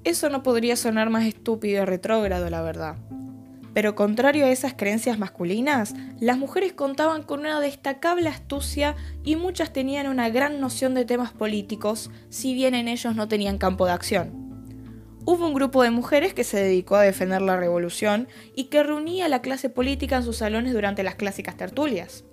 Eso 0.04 0.30
no 0.30 0.44
podría 0.44 0.76
sonar 0.76 1.10
más 1.10 1.26
estúpido 1.26 1.84
y 1.84 1.86
retrógrado, 1.86 2.50
la 2.50 2.62
verdad. 2.62 2.96
Pero 3.74 3.94
contrario 3.94 4.46
a 4.46 4.50
esas 4.50 4.74
creencias 4.74 5.20
masculinas, 5.20 5.94
las 6.20 6.38
mujeres 6.38 6.74
contaban 6.74 7.22
con 7.22 7.42
una 7.42 7.60
destacable 7.60 8.28
astucia 8.28 8.96
y 9.24 9.36
muchas 9.36 9.72
tenían 9.72 10.08
una 10.08 10.30
gran 10.30 10.60
noción 10.60 10.96
de 10.96 11.06
temas 11.06 11.32
políticos, 11.32 12.10
si 12.30 12.54
bien 12.56 12.74
en 12.74 12.88
ellos 12.88 13.16
no 13.16 13.28
tenían 13.28 13.60
campo 13.60 13.86
de 13.86 13.92
acción 13.92 14.47
hubo 15.28 15.46
un 15.46 15.54
grupo 15.54 15.84
de 15.84 15.92
mujeres 15.92 16.34
que 16.34 16.46
se 16.46 16.58
dedicó 16.58 16.96
a 16.96 17.02
defender 17.02 17.42
la 17.42 17.58
revolución 17.58 18.30
y 18.56 18.66
que 18.66 18.82
reunía 18.82 19.26
a 19.26 19.28
la 19.28 19.42
clase 19.42 19.70
política 19.70 20.16
en 20.16 20.24
sus 20.24 20.38
salones 20.38 20.72
durante 20.72 21.04
las 21.04 21.16
clásicas 21.16 21.58
tertulias. 21.58 22.24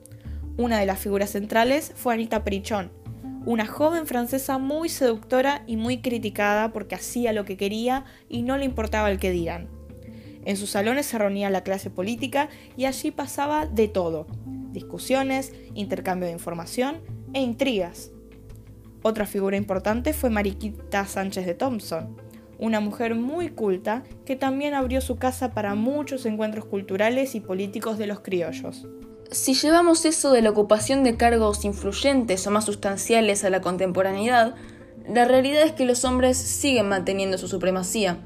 Una 0.57 0.79
de 0.79 0.87
las 0.87 1.01
figuras 1.01 1.31
centrales 1.31 1.93
fue 1.97 2.15
Anita 2.15 2.45
Perichon, 2.45 2.93
una 3.47 3.67
joven 3.67 4.07
francesa 4.07 4.59
muy 4.59 4.89
seductora 4.89 5.65
y 5.67 5.77
muy 5.77 6.03
criticada 6.03 6.73
porque 6.73 6.95
hacía 6.95 7.33
lo 7.33 7.45
que 7.45 7.57
quería 7.57 8.05
y 8.29 8.43
no 8.43 8.57
le 8.59 8.65
importaba 8.65 9.11
el 9.11 9.19
que 9.19 9.33
digan. 9.33 9.69
En 10.45 10.57
sus 10.57 10.71
salones 10.71 11.07
se 11.07 11.19
reunía 11.19 11.51
la 11.51 11.65
clase 11.65 11.91
política 11.91 12.49
y 12.77 12.85
allí 12.85 13.11
pasaba 13.11 13.67
de 13.67 13.89
todo, 13.89 14.29
discusiones, 14.71 15.53
intercambio 15.75 16.29
de 16.29 16.35
información 16.35 17.03
e 17.33 17.41
intrigas. 17.41 18.13
Otra 19.03 19.27
figura 19.27 19.57
importante 19.57 20.13
fue 20.13 20.31
Mariquita 20.31 21.07
Sánchez 21.07 21.45
de 21.45 21.55
Thompson, 21.55 22.17
una 22.65 22.81
mujer 22.81 23.15
muy 23.15 23.51
culta 23.51 24.05
que 24.25 24.37
también 24.37 24.75
abrió 24.75 25.01
su 25.01 25.17
casa 25.17 25.53
para 25.53 25.75
muchos 25.75 26.25
encuentros 26.25 26.65
culturales 26.65 27.35
y 27.35 27.41
políticos 27.41 27.99
de 27.99 28.07
los 28.07 28.21
criollos. 28.21 28.87
Si 29.31 29.55
llevamos 29.55 30.05
eso 30.05 30.33
de 30.33 30.43
la 30.43 30.51
ocupación 30.51 31.05
de 31.05 31.17
cargos 31.17 31.65
influyentes 31.65 32.47
o 32.47 32.51
más 32.51 32.65
sustanciales 32.65 33.45
a 33.45 33.51
la 33.51 33.61
contemporaneidad, 33.61 34.55
la 35.09 35.27
realidad 35.27 35.63
es 35.63 35.73
que 35.73 35.85
los 35.85 36.05
hombres 36.05 36.39
siguen 36.39 36.89
manteniendo 36.89 37.37
su 37.37 37.49
supremacía. 37.49 38.19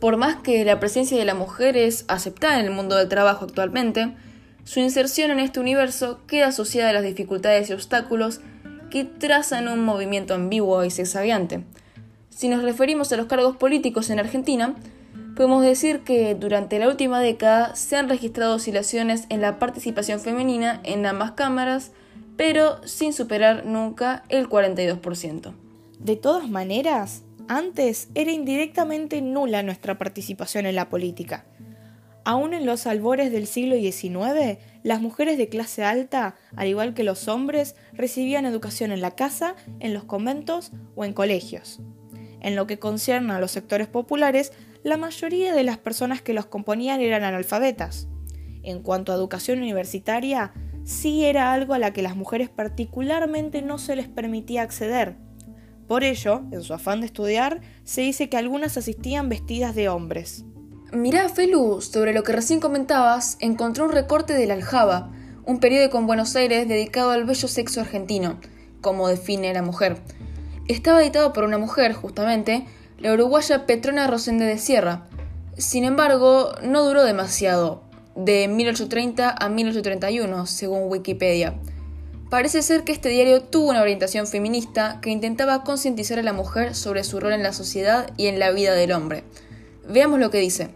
Por 0.00 0.16
más 0.16 0.36
que 0.36 0.64
la 0.64 0.80
presencia 0.80 1.18
de 1.18 1.24
la 1.24 1.34
mujer 1.34 1.76
es 1.76 2.06
aceptada 2.08 2.58
en 2.58 2.66
el 2.66 2.72
mundo 2.72 2.96
del 2.96 3.08
trabajo 3.08 3.44
actualmente, 3.44 4.14
su 4.64 4.80
inserción 4.80 5.30
en 5.30 5.40
este 5.40 5.60
universo 5.60 6.20
queda 6.26 6.48
asociada 6.48 6.90
a 6.90 6.92
las 6.94 7.04
dificultades 7.04 7.68
y 7.68 7.72
obstáculos 7.72 8.40
que 8.90 9.04
trazan 9.04 9.68
un 9.68 9.84
movimiento 9.84 10.34
ambiguo 10.34 10.84
y 10.84 10.90
sexaviante. 10.90 11.64
Si 12.34 12.48
nos 12.48 12.62
referimos 12.62 13.12
a 13.12 13.18
los 13.18 13.26
cargos 13.26 13.58
políticos 13.58 14.08
en 14.08 14.18
Argentina, 14.18 14.74
podemos 15.36 15.62
decir 15.62 16.00
que 16.00 16.34
durante 16.34 16.78
la 16.78 16.88
última 16.88 17.20
década 17.20 17.76
se 17.76 17.96
han 17.96 18.08
registrado 18.08 18.54
oscilaciones 18.54 19.26
en 19.28 19.42
la 19.42 19.58
participación 19.58 20.18
femenina 20.18 20.80
en 20.82 21.04
ambas 21.04 21.32
cámaras, 21.32 21.92
pero 22.38 22.80
sin 22.86 23.12
superar 23.12 23.66
nunca 23.66 24.24
el 24.30 24.48
42%. 24.48 25.52
De 25.98 26.16
todas 26.16 26.48
maneras, 26.48 27.22
antes 27.48 28.08
era 28.14 28.32
indirectamente 28.32 29.20
nula 29.20 29.62
nuestra 29.62 29.98
participación 29.98 30.64
en 30.64 30.74
la 30.74 30.88
política. 30.88 31.44
Aún 32.24 32.54
en 32.54 32.64
los 32.64 32.86
albores 32.86 33.30
del 33.30 33.46
siglo 33.46 33.76
XIX, 33.76 34.58
las 34.82 35.02
mujeres 35.02 35.36
de 35.36 35.50
clase 35.50 35.84
alta, 35.84 36.36
al 36.56 36.66
igual 36.66 36.94
que 36.94 37.04
los 37.04 37.28
hombres, 37.28 37.76
recibían 37.92 38.46
educación 38.46 38.90
en 38.90 39.02
la 39.02 39.10
casa, 39.10 39.54
en 39.80 39.92
los 39.92 40.04
conventos 40.04 40.72
o 40.94 41.04
en 41.04 41.12
colegios. 41.12 41.80
En 42.42 42.56
lo 42.56 42.66
que 42.66 42.80
concierne 42.80 43.32
a 43.32 43.38
los 43.38 43.52
sectores 43.52 43.86
populares, 43.86 44.52
la 44.82 44.96
mayoría 44.96 45.54
de 45.54 45.62
las 45.62 45.78
personas 45.78 46.22
que 46.22 46.34
los 46.34 46.46
componían 46.46 47.00
eran 47.00 47.22
analfabetas. 47.22 48.08
En 48.64 48.82
cuanto 48.82 49.12
a 49.12 49.14
educación 49.14 49.60
universitaria, 49.60 50.52
sí 50.84 51.24
era 51.24 51.52
algo 51.52 51.72
a 51.72 51.78
la 51.78 51.92
que 51.92 52.02
las 52.02 52.16
mujeres 52.16 52.48
particularmente 52.48 53.62
no 53.62 53.78
se 53.78 53.94
les 53.94 54.08
permitía 54.08 54.62
acceder. 54.62 55.16
Por 55.86 56.02
ello, 56.02 56.42
en 56.50 56.62
su 56.62 56.74
afán 56.74 57.00
de 57.00 57.06
estudiar, 57.06 57.60
se 57.84 58.00
dice 58.00 58.28
que 58.28 58.36
algunas 58.36 58.76
asistían 58.76 59.28
vestidas 59.28 59.76
de 59.76 59.88
hombres. 59.88 60.44
Mirá, 60.92 61.28
Felu, 61.28 61.80
sobre 61.80 62.12
lo 62.12 62.24
que 62.24 62.32
recién 62.32 62.58
comentabas, 62.58 63.36
encontré 63.40 63.84
un 63.84 63.92
recorte 63.92 64.34
de 64.34 64.46
La 64.46 64.54
Aljaba, 64.54 65.12
un 65.46 65.60
periódico 65.60 65.98
en 65.98 66.08
Buenos 66.08 66.34
Aires 66.34 66.68
dedicado 66.68 67.12
al 67.12 67.24
bello 67.24 67.46
sexo 67.46 67.80
argentino, 67.80 68.40
como 68.80 69.08
define 69.08 69.54
la 69.54 69.62
mujer. 69.62 70.02
Estaba 70.68 71.02
editado 71.02 71.32
por 71.32 71.44
una 71.44 71.58
mujer, 71.58 71.92
justamente, 71.92 72.66
la 72.98 73.12
uruguaya 73.12 73.66
Petrona 73.66 74.06
Rosende 74.06 74.44
de 74.44 74.58
Sierra. 74.58 75.08
Sin 75.58 75.84
embargo, 75.84 76.52
no 76.62 76.84
duró 76.84 77.02
demasiado, 77.04 77.82
de 78.14 78.46
1830 78.46 79.34
a 79.38 79.48
1831, 79.48 80.46
según 80.46 80.90
Wikipedia. 80.90 81.54
Parece 82.30 82.62
ser 82.62 82.84
que 82.84 82.92
este 82.92 83.08
diario 83.08 83.42
tuvo 83.42 83.70
una 83.70 83.82
orientación 83.82 84.26
feminista 84.26 85.00
que 85.02 85.10
intentaba 85.10 85.64
concientizar 85.64 86.18
a 86.18 86.22
la 86.22 86.32
mujer 86.32 86.74
sobre 86.74 87.04
su 87.04 87.20
rol 87.20 87.32
en 87.32 87.42
la 87.42 87.52
sociedad 87.52 88.10
y 88.16 88.28
en 88.28 88.38
la 88.38 88.52
vida 88.52 88.72
del 88.72 88.92
hombre. 88.92 89.24
Veamos 89.88 90.20
lo 90.20 90.30
que 90.30 90.38
dice. 90.38 90.70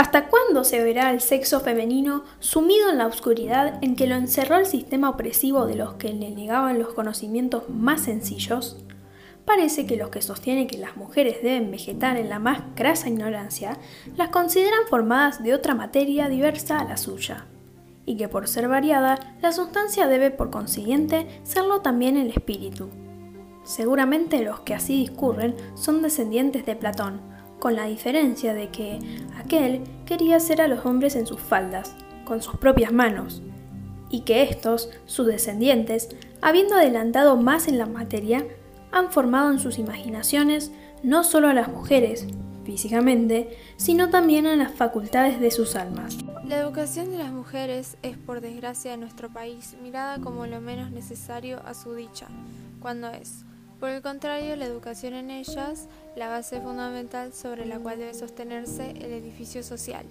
¿Hasta 0.00 0.28
cuándo 0.28 0.64
se 0.64 0.82
verá 0.82 1.10
el 1.10 1.20
sexo 1.20 1.60
femenino 1.60 2.24
sumido 2.38 2.88
en 2.88 2.96
la 2.96 3.06
oscuridad 3.06 3.78
en 3.82 3.96
que 3.96 4.06
lo 4.06 4.14
encerró 4.14 4.56
el 4.56 4.64
sistema 4.64 5.10
opresivo 5.10 5.66
de 5.66 5.74
los 5.74 5.92
que 5.96 6.10
le 6.14 6.30
negaban 6.30 6.78
los 6.78 6.94
conocimientos 6.94 7.68
más 7.68 8.00
sencillos? 8.00 8.78
Parece 9.44 9.84
que 9.84 9.98
los 9.98 10.08
que 10.08 10.22
sostienen 10.22 10.68
que 10.68 10.78
las 10.78 10.96
mujeres 10.96 11.42
deben 11.42 11.70
vegetar 11.70 12.16
en 12.16 12.30
la 12.30 12.38
más 12.38 12.62
grasa 12.76 13.10
ignorancia 13.10 13.76
las 14.16 14.30
consideran 14.30 14.86
formadas 14.88 15.42
de 15.42 15.52
otra 15.52 15.74
materia 15.74 16.30
diversa 16.30 16.78
a 16.78 16.84
la 16.84 16.96
suya, 16.96 17.44
y 18.06 18.16
que 18.16 18.26
por 18.26 18.48
ser 18.48 18.68
variada, 18.68 19.36
la 19.42 19.52
sustancia 19.52 20.06
debe 20.06 20.30
por 20.30 20.48
consiguiente 20.48 21.26
serlo 21.42 21.82
también 21.82 22.16
el 22.16 22.30
espíritu. 22.30 22.88
Seguramente 23.64 24.42
los 24.42 24.60
que 24.60 24.72
así 24.72 24.96
discurren 24.96 25.56
son 25.74 26.00
descendientes 26.00 26.64
de 26.64 26.74
Platón, 26.74 27.20
con 27.60 27.76
la 27.76 27.84
diferencia 27.84 28.54
de 28.54 28.70
que 28.70 28.98
aquel 29.38 29.82
quería 30.06 30.36
hacer 30.36 30.60
a 30.60 30.66
los 30.66 30.84
hombres 30.84 31.14
en 31.14 31.26
sus 31.26 31.40
faldas, 31.40 31.94
con 32.24 32.42
sus 32.42 32.56
propias 32.56 32.92
manos, 32.92 33.42
y 34.10 34.22
que 34.22 34.42
estos, 34.42 34.90
sus 35.06 35.26
descendientes, 35.26 36.08
habiendo 36.40 36.74
adelantado 36.74 37.36
más 37.36 37.68
en 37.68 37.78
la 37.78 37.86
materia, 37.86 38.44
han 38.90 39.12
formado 39.12 39.52
en 39.52 39.60
sus 39.60 39.78
imaginaciones 39.78 40.72
no 41.04 41.22
solo 41.22 41.48
a 41.48 41.54
las 41.54 41.68
mujeres, 41.68 42.26
físicamente, 42.64 43.56
sino 43.76 44.10
también 44.10 44.46
a 44.46 44.56
las 44.56 44.72
facultades 44.72 45.40
de 45.40 45.50
sus 45.50 45.76
almas. 45.76 46.18
La 46.44 46.58
educación 46.58 47.10
de 47.10 47.18
las 47.18 47.30
mujeres 47.30 47.96
es, 48.02 48.16
por 48.16 48.40
desgracia, 48.40 48.94
en 48.94 49.00
nuestro 49.00 49.28
país 49.28 49.76
mirada 49.82 50.18
como 50.18 50.46
lo 50.46 50.60
menos 50.60 50.90
necesario 50.90 51.60
a 51.64 51.74
su 51.74 51.94
dicha, 51.94 52.26
cuando 52.80 53.08
es, 53.10 53.44
por 53.80 53.88
el 53.88 54.02
contrario, 54.02 54.54
la 54.56 54.66
educación 54.66 55.14
en 55.14 55.30
ellas, 55.30 55.88
la 56.14 56.28
base 56.28 56.60
fundamental 56.60 57.32
sobre 57.32 57.64
la 57.64 57.78
cual 57.78 57.98
debe 57.98 58.12
sostenerse 58.14 58.90
el 58.90 59.12
edificio 59.12 59.62
social. 59.62 60.04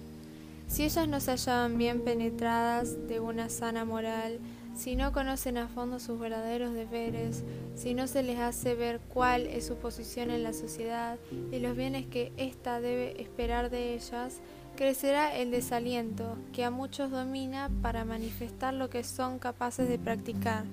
Si 0.66 0.84
ellas 0.84 1.08
no 1.08 1.20
se 1.20 1.30
hallaban 1.30 1.78
bien 1.78 2.02
penetradas 2.02 3.06
de 3.08 3.20
una 3.20 3.48
sana 3.48 3.84
moral, 3.84 4.40
si 4.76 4.96
no 4.96 5.12
conocen 5.12 5.56
a 5.56 5.68
fondo 5.68 6.00
sus 6.00 6.18
verdaderos 6.18 6.74
deberes, 6.74 7.44
si 7.74 7.94
no 7.94 8.06
se 8.06 8.22
les 8.22 8.38
hace 8.38 8.74
ver 8.74 9.00
cuál 9.12 9.46
es 9.46 9.66
su 9.66 9.76
posición 9.76 10.30
en 10.30 10.42
la 10.42 10.52
sociedad 10.52 11.18
y 11.52 11.58
los 11.58 11.76
bienes 11.76 12.06
que 12.06 12.32
ésta 12.36 12.80
debe 12.80 13.20
esperar 13.20 13.70
de 13.70 13.94
ellas, 13.94 14.40
crecerá 14.76 15.36
el 15.36 15.50
desaliento 15.50 16.36
que 16.52 16.64
a 16.64 16.70
muchos 16.70 17.10
domina 17.10 17.70
para 17.82 18.04
manifestar 18.04 18.74
lo 18.74 18.90
que 18.90 19.04
son 19.04 19.38
capaces 19.38 19.88
de 19.88 19.98
practicar, 19.98 20.64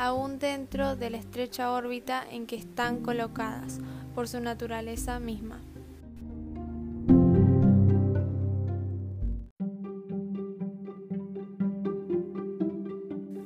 aún 0.00 0.38
dentro 0.38 0.96
de 0.96 1.10
la 1.10 1.18
estrecha 1.18 1.70
órbita 1.72 2.24
en 2.30 2.46
que 2.46 2.56
están 2.56 3.02
colocadas 3.02 3.80
por 4.14 4.28
su 4.28 4.40
naturaleza 4.40 5.20
misma. 5.20 5.60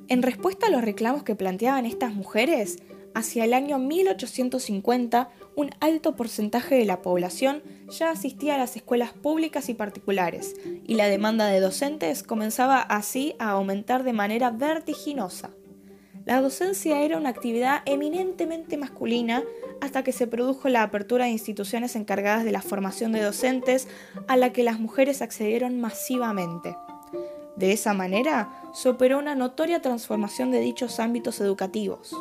En 0.06 0.22
respuesta 0.22 0.68
a 0.68 0.70
los 0.70 0.82
reclamos 0.82 1.24
que 1.24 1.34
planteaban 1.34 1.86
estas 1.86 2.14
mujeres, 2.14 2.78
hacia 3.14 3.44
el 3.44 3.52
año 3.52 3.80
1850 3.80 5.30
un 5.56 5.70
alto 5.80 6.14
porcentaje 6.14 6.76
de 6.76 6.84
la 6.84 7.02
población 7.02 7.64
ya 7.88 8.10
asistía 8.10 8.54
a 8.54 8.58
las 8.58 8.76
escuelas 8.76 9.12
públicas 9.12 9.68
y 9.68 9.74
particulares, 9.74 10.54
y 10.86 10.94
la 10.94 11.08
demanda 11.08 11.46
de 11.46 11.58
docentes 11.58 12.22
comenzaba 12.22 12.80
así 12.80 13.34
a 13.40 13.50
aumentar 13.50 14.04
de 14.04 14.12
manera 14.12 14.50
vertiginosa. 14.50 15.50
La 16.24 16.40
docencia 16.40 17.02
era 17.02 17.18
una 17.18 17.28
actividad 17.28 17.82
eminentemente 17.84 18.78
masculina 18.78 19.42
hasta 19.82 20.02
que 20.02 20.12
se 20.12 20.26
produjo 20.26 20.70
la 20.70 20.82
apertura 20.82 21.26
de 21.26 21.32
instituciones 21.32 21.96
encargadas 21.96 22.44
de 22.44 22.52
la 22.52 22.62
formación 22.62 23.12
de 23.12 23.20
docentes 23.20 23.88
a 24.26 24.38
la 24.38 24.50
que 24.50 24.62
las 24.62 24.80
mujeres 24.80 25.20
accedieron 25.20 25.80
masivamente. 25.80 26.78
De 27.56 27.72
esa 27.72 27.92
manera, 27.92 28.62
se 28.72 28.88
operó 28.88 29.18
una 29.18 29.34
notoria 29.34 29.82
transformación 29.82 30.50
de 30.50 30.60
dichos 30.60 30.98
ámbitos 30.98 31.40
educativos. 31.40 32.16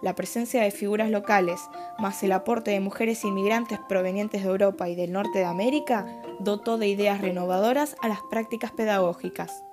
La 0.00 0.14
presencia 0.14 0.62
de 0.62 0.70
figuras 0.70 1.10
locales, 1.10 1.60
más 1.98 2.22
el 2.22 2.32
aporte 2.32 2.70
de 2.70 2.80
mujeres 2.80 3.24
inmigrantes 3.24 3.80
provenientes 3.88 4.44
de 4.44 4.48
Europa 4.48 4.88
y 4.88 4.94
del 4.94 5.12
norte 5.12 5.40
de 5.40 5.44
América, 5.44 6.06
dotó 6.38 6.78
de 6.78 6.86
ideas 6.86 7.20
renovadoras 7.20 7.96
a 8.00 8.08
las 8.08 8.20
prácticas 8.30 8.70
pedagógicas. 8.70 9.63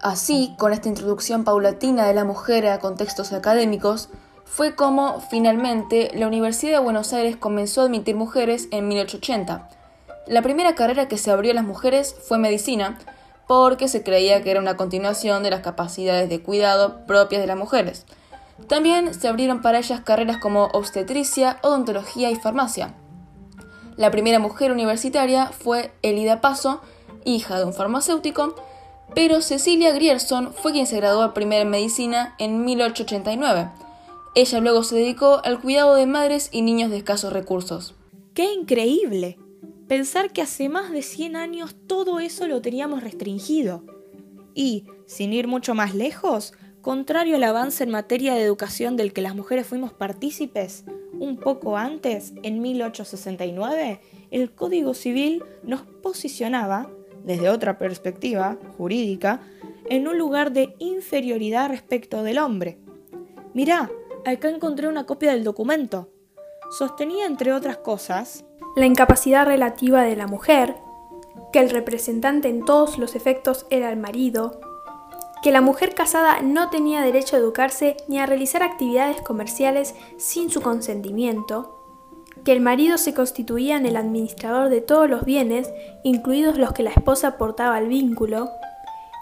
Así, 0.00 0.54
con 0.58 0.72
esta 0.72 0.88
introducción 0.88 1.44
paulatina 1.44 2.06
de 2.06 2.14
la 2.14 2.24
mujer 2.24 2.66
a 2.68 2.78
contextos 2.78 3.32
académicos, 3.32 4.10
fue 4.44 4.74
como, 4.74 5.20
finalmente, 5.20 6.10
la 6.14 6.26
Universidad 6.26 6.72
de 6.72 6.78
Buenos 6.84 7.12
Aires 7.12 7.36
comenzó 7.36 7.82
a 7.82 7.84
admitir 7.84 8.14
mujeres 8.14 8.68
en 8.70 8.88
1880. 8.88 9.68
La 10.26 10.42
primera 10.42 10.74
carrera 10.74 11.08
que 11.08 11.18
se 11.18 11.30
abrió 11.30 11.50
a 11.52 11.54
las 11.54 11.64
mujeres 11.64 12.14
fue 12.26 12.38
medicina, 12.38 12.98
porque 13.48 13.88
se 13.88 14.02
creía 14.02 14.42
que 14.42 14.50
era 14.50 14.60
una 14.60 14.76
continuación 14.76 15.42
de 15.42 15.50
las 15.50 15.60
capacidades 15.60 16.28
de 16.28 16.42
cuidado 16.42 17.06
propias 17.06 17.40
de 17.40 17.46
las 17.46 17.56
mujeres. 17.56 18.06
También 18.68 19.14
se 19.14 19.26
abrieron 19.28 19.62
para 19.62 19.78
ellas 19.78 20.00
carreras 20.00 20.38
como 20.38 20.64
obstetricia, 20.66 21.58
odontología 21.62 22.30
y 22.30 22.36
farmacia. 22.36 22.94
La 23.96 24.10
primera 24.10 24.38
mujer 24.38 24.70
universitaria 24.70 25.46
fue 25.46 25.92
Elida 26.02 26.40
Paso, 26.40 26.80
hija 27.24 27.58
de 27.58 27.64
un 27.64 27.72
farmacéutico, 27.72 28.54
pero 29.14 29.40
Cecilia 29.40 29.92
Grierson 29.92 30.52
fue 30.52 30.72
quien 30.72 30.86
se 30.86 30.96
graduó 30.96 31.34
primero 31.34 31.62
en 31.62 31.70
medicina 31.70 32.34
en 32.38 32.64
1889. 32.64 33.70
Ella 34.34 34.60
luego 34.60 34.84
se 34.84 34.96
dedicó 34.96 35.40
al 35.44 35.60
cuidado 35.60 35.94
de 35.94 36.06
madres 36.06 36.48
y 36.52 36.62
niños 36.62 36.90
de 36.90 36.98
escasos 36.98 37.32
recursos. 37.32 37.94
¡Qué 38.34 38.52
increíble! 38.52 39.38
pensar 39.88 40.32
que 40.32 40.42
hace 40.42 40.68
más 40.68 40.92
de 40.92 41.02
100 41.02 41.34
años 41.34 41.74
todo 41.86 42.20
eso 42.20 42.46
lo 42.46 42.60
teníamos 42.60 43.02
restringido. 43.02 43.82
Y, 44.54 44.84
sin 45.06 45.32
ir 45.32 45.48
mucho 45.48 45.74
más 45.74 45.94
lejos, 45.94 46.52
contrario 46.82 47.36
al 47.36 47.44
avance 47.44 47.82
en 47.84 47.90
materia 47.90 48.34
de 48.34 48.42
educación 48.42 48.96
del 48.96 49.12
que 49.12 49.22
las 49.22 49.34
mujeres 49.34 49.66
fuimos 49.66 49.92
partícipes, 49.92 50.84
un 51.18 51.38
poco 51.38 51.76
antes, 51.76 52.34
en 52.42 52.60
1869, 52.60 54.00
el 54.30 54.52
Código 54.52 54.94
Civil 54.94 55.42
nos 55.62 55.82
posicionaba, 55.82 56.90
desde 57.24 57.50
otra 57.50 57.78
perspectiva 57.78 58.56
jurídica, 58.76 59.40
en 59.90 60.08
un 60.08 60.18
lugar 60.18 60.52
de 60.52 60.74
inferioridad 60.78 61.68
respecto 61.68 62.22
del 62.22 62.38
hombre. 62.38 62.78
Mirá, 63.54 63.90
acá 64.24 64.48
encontré 64.48 64.88
una 64.88 65.06
copia 65.06 65.32
del 65.32 65.44
documento. 65.44 66.10
Sostenía, 66.70 67.26
entre 67.26 67.52
otras 67.52 67.78
cosas, 67.78 68.44
la 68.76 68.86
incapacidad 68.86 69.46
relativa 69.46 70.02
de 70.02 70.16
la 70.16 70.26
mujer, 70.26 70.76
que 71.52 71.60
el 71.60 71.70
representante 71.70 72.48
en 72.48 72.64
todos 72.64 72.98
los 72.98 73.14
efectos 73.14 73.66
era 73.70 73.90
el 73.90 73.98
marido, 73.98 74.60
que 75.42 75.52
la 75.52 75.60
mujer 75.60 75.94
casada 75.94 76.42
no 76.42 76.68
tenía 76.68 77.00
derecho 77.00 77.36
a 77.36 77.38
educarse 77.38 77.96
ni 78.08 78.18
a 78.18 78.26
realizar 78.26 78.62
actividades 78.62 79.20
comerciales 79.22 79.94
sin 80.16 80.50
su 80.50 80.60
consentimiento, 80.60 81.77
que 82.48 82.54
el 82.54 82.62
marido 82.62 82.96
se 82.96 83.12
constituía 83.12 83.76
en 83.76 83.84
el 83.84 83.94
administrador 83.94 84.70
de 84.70 84.80
todos 84.80 85.06
los 85.06 85.26
bienes, 85.26 85.70
incluidos 86.02 86.56
los 86.56 86.72
que 86.72 86.82
la 86.82 86.88
esposa 86.88 87.28
aportaba 87.28 87.76
al 87.76 87.88
vínculo, 87.88 88.48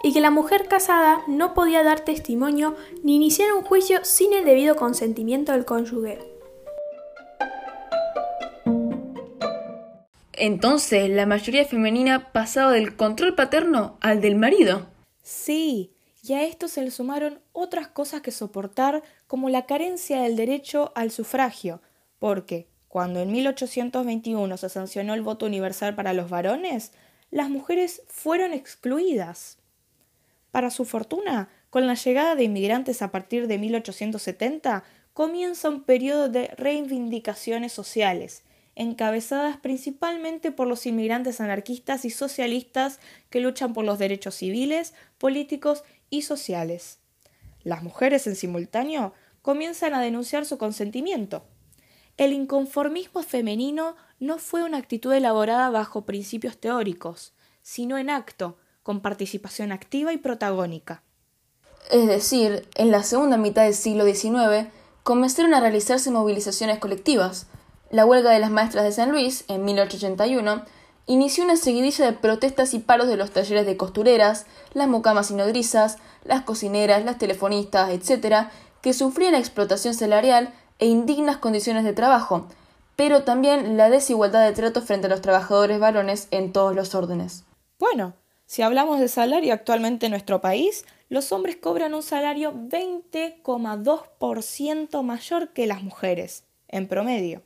y 0.01 0.13
que 0.13 0.21
la 0.21 0.31
mujer 0.31 0.69
casada 0.69 1.19
no 1.27 1.53
podía 1.53 1.83
dar 1.83 1.99
testimonio 1.99 2.77
ni 3.03 3.17
iniciar 3.17 3.51
un 3.51 3.63
juicio 3.63 3.99
sin 4.03 4.31
el 4.31 4.45
debido 4.45 4.77
consentimiento 4.77 5.51
del 5.51 5.65
cónyuge. 5.65 6.19
Entonces, 10.31 11.09
la 11.09 11.25
mayoría 11.25 11.65
femenina 11.65 12.31
pasaba 12.31 12.71
del 12.71 12.95
control 12.95 13.35
paterno 13.35 13.97
al 13.99 14.21
del 14.21 14.37
marido. 14.37 14.87
Sí, 15.21 15.91
y 16.23 16.31
a 16.31 16.45
esto 16.45 16.69
se 16.69 16.81
le 16.81 16.91
sumaron 16.91 17.41
otras 17.51 17.89
cosas 17.89 18.21
que 18.21 18.31
soportar, 18.31 19.03
como 19.27 19.49
la 19.49 19.65
carencia 19.65 20.21
del 20.21 20.37
derecho 20.37 20.93
al 20.95 21.11
sufragio, 21.11 21.81
porque 22.19 22.69
cuando 22.97 23.19
en 23.19 23.31
1821 23.31 24.57
se 24.57 24.69
sancionó 24.69 25.13
el 25.13 25.21
voto 25.21 25.45
universal 25.45 25.93
para 25.93 26.13
los 26.13 26.31
varones, 26.31 26.93
las 27.29 27.47
mujeres 27.47 28.01
fueron 28.07 28.53
excluidas. 28.53 29.59
Para 30.49 30.71
su 30.71 30.83
fortuna, 30.83 31.47
con 31.69 31.85
la 31.85 31.93
llegada 31.93 32.35
de 32.35 32.45
inmigrantes 32.45 33.03
a 33.03 33.11
partir 33.11 33.45
de 33.45 33.59
1870, 33.59 34.83
comienza 35.13 35.69
un 35.69 35.83
periodo 35.83 36.27
de 36.27 36.47
reivindicaciones 36.57 37.71
sociales, 37.71 38.41
encabezadas 38.73 39.57
principalmente 39.57 40.51
por 40.51 40.65
los 40.65 40.87
inmigrantes 40.87 41.39
anarquistas 41.39 42.03
y 42.03 42.09
socialistas 42.09 42.99
que 43.29 43.41
luchan 43.41 43.75
por 43.75 43.85
los 43.85 43.99
derechos 43.99 44.33
civiles, 44.33 44.95
políticos 45.19 45.83
y 46.09 46.23
sociales. 46.23 46.97
Las 47.61 47.83
mujeres 47.83 48.25
en 48.25 48.35
simultáneo 48.35 49.13
comienzan 49.43 49.93
a 49.93 50.01
denunciar 50.01 50.47
su 50.47 50.57
consentimiento. 50.57 51.45
El 52.17 52.33
inconformismo 52.33 53.21
femenino 53.21 53.95
no 54.19 54.39
fue 54.39 54.63
una 54.63 54.77
actitud 54.77 55.13
elaborada 55.13 55.69
bajo 55.69 56.05
principios 56.05 56.57
teóricos, 56.57 57.33
sino 57.61 57.97
en 57.99 58.09
acto, 58.09 58.57
con 58.81 59.01
participación 59.01 59.71
activa 59.71 60.13
y 60.13 60.17
protagónica. 60.17 61.03
Es 61.91 62.07
decir, 62.07 62.67
en 62.75 62.89
la 62.89 63.03
segunda 63.03 63.37
mitad 63.37 63.63
del 63.63 63.75
siglo 63.75 64.03
XIX 64.03 64.67
comenzaron 65.03 65.53
a 65.53 65.59
realizarse 65.59 66.09
movilizaciones 66.09 66.79
colectivas, 66.79 67.47
la 67.89 68.05
huelga 68.05 68.31
de 68.31 68.39
las 68.39 68.51
maestras 68.51 68.83
de 68.83 68.91
San 68.91 69.11
Luis, 69.11 69.45
en 69.47 69.63
1881, 69.63 70.65
inició 71.05 71.45
una 71.45 71.55
seguidilla 71.55 72.05
de 72.05 72.13
protestas 72.13 72.73
y 72.73 72.79
paros 72.79 73.07
de 73.07 73.15
los 73.15 73.31
talleres 73.31 73.65
de 73.65 73.77
costureras, 73.77 74.45
las 74.73 74.89
mucamas 74.89 75.31
y 75.31 75.35
nodrizas, 75.35 75.97
las 76.25 76.41
cocineras, 76.41 77.05
las 77.05 77.17
telefonistas, 77.17 77.91
etc., 77.91 78.47
que 78.81 78.93
sufrían 78.93 79.35
explotación 79.35 79.93
salarial 79.93 80.53
e 80.79 80.87
indignas 80.87 81.37
condiciones 81.37 81.83
de 81.83 81.93
trabajo, 81.93 82.47
pero 82.95 83.23
también 83.23 83.77
la 83.77 83.89
desigualdad 83.89 84.45
de 84.45 84.53
trato 84.53 84.81
frente 84.81 85.07
a 85.07 85.09
los 85.09 85.21
trabajadores 85.21 85.79
varones 85.79 86.27
en 86.31 86.51
todos 86.51 86.75
los 86.75 86.93
órdenes. 86.95 87.45
Bueno, 87.79 88.13
si 88.45 88.61
hablamos 88.61 88.99
de 88.99 89.07
salario 89.07 89.53
actualmente 89.53 90.07
en 90.07 90.11
nuestro 90.11 90.41
país, 90.41 90.83
los 91.09 91.31
hombres 91.31 91.55
cobran 91.57 91.93
un 91.93 92.03
salario 92.03 92.53
20,2% 92.53 95.03
mayor 95.03 95.49
que 95.49 95.67
las 95.67 95.83
mujeres, 95.83 96.43
en 96.67 96.87
promedio. 96.87 97.43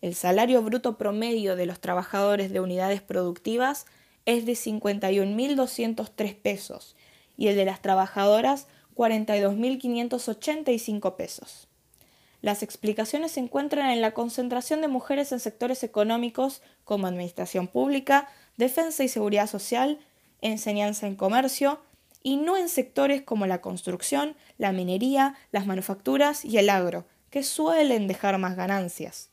El 0.00 0.14
salario 0.14 0.62
bruto 0.62 0.96
promedio 0.98 1.56
de 1.56 1.66
los 1.66 1.80
trabajadores 1.80 2.52
de 2.52 2.60
unidades 2.60 3.00
productivas 3.00 3.86
es 4.26 4.44
de 4.44 4.52
51.203 4.52 6.36
pesos 6.36 6.94
y 7.36 7.48
el 7.48 7.56
de 7.56 7.64
las 7.64 7.80
trabajadoras 7.80 8.68
42.585 8.94 11.16
pesos. 11.16 11.68
Las 12.44 12.62
explicaciones 12.62 13.32
se 13.32 13.40
encuentran 13.40 13.88
en 13.88 14.02
la 14.02 14.10
concentración 14.10 14.82
de 14.82 14.88
mujeres 14.88 15.32
en 15.32 15.40
sectores 15.40 15.82
económicos 15.82 16.60
como 16.84 17.06
administración 17.06 17.68
pública, 17.68 18.28
defensa 18.58 19.02
y 19.02 19.08
seguridad 19.08 19.46
social, 19.46 19.98
enseñanza 20.42 21.06
en 21.06 21.16
comercio, 21.16 21.80
y 22.22 22.36
no 22.36 22.58
en 22.58 22.68
sectores 22.68 23.22
como 23.22 23.46
la 23.46 23.62
construcción, 23.62 24.36
la 24.58 24.72
minería, 24.72 25.36
las 25.52 25.64
manufacturas 25.64 26.44
y 26.44 26.58
el 26.58 26.68
agro, 26.68 27.06
que 27.30 27.42
suelen 27.42 28.08
dejar 28.08 28.36
más 28.36 28.56
ganancias. 28.56 29.30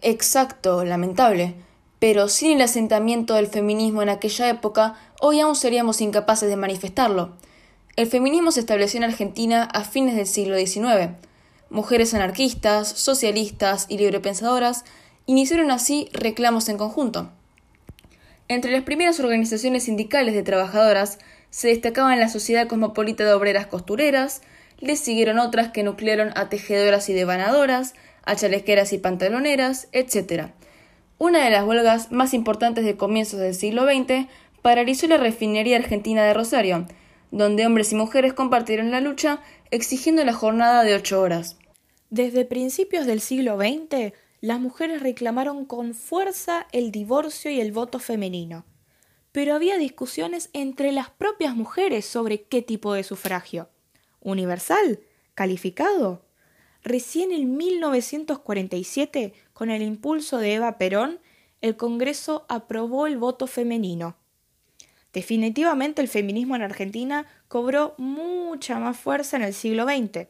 Exacto, 0.00 0.84
lamentable. 0.84 1.54
Pero 2.00 2.26
sin 2.26 2.56
el 2.56 2.62
asentamiento 2.62 3.34
del 3.34 3.46
feminismo 3.46 4.02
en 4.02 4.08
aquella 4.08 4.48
época, 4.48 4.96
hoy 5.20 5.38
aún 5.38 5.54
seríamos 5.54 6.00
incapaces 6.00 6.48
de 6.48 6.56
manifestarlo. 6.56 7.36
El 7.94 8.08
feminismo 8.08 8.50
se 8.50 8.58
estableció 8.58 8.98
en 8.98 9.04
Argentina 9.04 9.62
a 9.62 9.84
fines 9.84 10.16
del 10.16 10.26
siglo 10.26 10.56
XIX. 10.56 11.12
Mujeres 11.72 12.12
anarquistas, 12.12 12.86
socialistas 12.86 13.86
y 13.88 13.96
librepensadoras 13.96 14.84
iniciaron 15.24 15.70
así 15.70 16.10
reclamos 16.12 16.68
en 16.68 16.76
conjunto. 16.76 17.30
Entre 18.48 18.70
las 18.70 18.82
primeras 18.82 19.18
organizaciones 19.20 19.84
sindicales 19.84 20.34
de 20.34 20.42
trabajadoras 20.42 21.18
se 21.48 21.68
destacaban 21.68 22.20
la 22.20 22.28
Sociedad 22.28 22.68
Cosmopolita 22.68 23.24
de 23.24 23.32
Obreras 23.32 23.68
Costureras, 23.68 24.42
le 24.80 24.96
siguieron 24.96 25.38
otras 25.38 25.70
que 25.70 25.82
nuclearon 25.82 26.32
a 26.36 26.50
tejedoras 26.50 27.08
y 27.08 27.14
devanadoras, 27.14 27.94
a 28.22 28.36
chalequeras 28.36 28.92
y 28.92 28.98
pantaloneras, 28.98 29.88
etc. 29.92 30.48
Una 31.16 31.42
de 31.42 31.50
las 31.50 31.64
huelgas 31.64 32.12
más 32.12 32.34
importantes 32.34 32.84
de 32.84 32.98
comienzos 32.98 33.40
del 33.40 33.54
siglo 33.54 33.84
XX 33.84 34.26
paralizó 34.60 35.06
la 35.06 35.16
refinería 35.16 35.78
argentina 35.78 36.22
de 36.22 36.34
Rosario, 36.34 36.86
donde 37.30 37.64
hombres 37.64 37.92
y 37.92 37.94
mujeres 37.94 38.34
compartieron 38.34 38.90
la 38.90 39.00
lucha 39.00 39.40
exigiendo 39.70 40.22
la 40.22 40.34
jornada 40.34 40.84
de 40.84 40.96
ocho 40.96 41.18
horas. 41.18 41.56
Desde 42.12 42.44
principios 42.44 43.06
del 43.06 43.22
siglo 43.22 43.56
XX, 43.56 44.12
las 44.42 44.60
mujeres 44.60 45.00
reclamaron 45.00 45.64
con 45.64 45.94
fuerza 45.94 46.66
el 46.70 46.92
divorcio 46.92 47.50
y 47.50 47.58
el 47.58 47.72
voto 47.72 47.98
femenino. 47.98 48.66
Pero 49.32 49.54
había 49.54 49.78
discusiones 49.78 50.50
entre 50.52 50.92
las 50.92 51.08
propias 51.08 51.56
mujeres 51.56 52.04
sobre 52.04 52.42
qué 52.42 52.60
tipo 52.60 52.92
de 52.92 53.02
sufragio. 53.02 53.70
¿Universal? 54.20 55.00
¿Calificado? 55.34 56.26
Recién 56.82 57.32
en 57.32 57.56
1947, 57.56 59.32
con 59.54 59.70
el 59.70 59.80
impulso 59.80 60.36
de 60.36 60.52
Eva 60.52 60.76
Perón, 60.76 61.18
el 61.62 61.78
Congreso 61.78 62.44
aprobó 62.50 63.06
el 63.06 63.16
voto 63.16 63.46
femenino. 63.46 64.18
Definitivamente 65.14 66.02
el 66.02 66.08
feminismo 66.08 66.56
en 66.56 66.62
Argentina 66.62 67.26
cobró 67.48 67.94
mucha 67.96 68.78
más 68.78 68.98
fuerza 68.98 69.38
en 69.38 69.44
el 69.44 69.54
siglo 69.54 69.84
XX. 69.84 70.28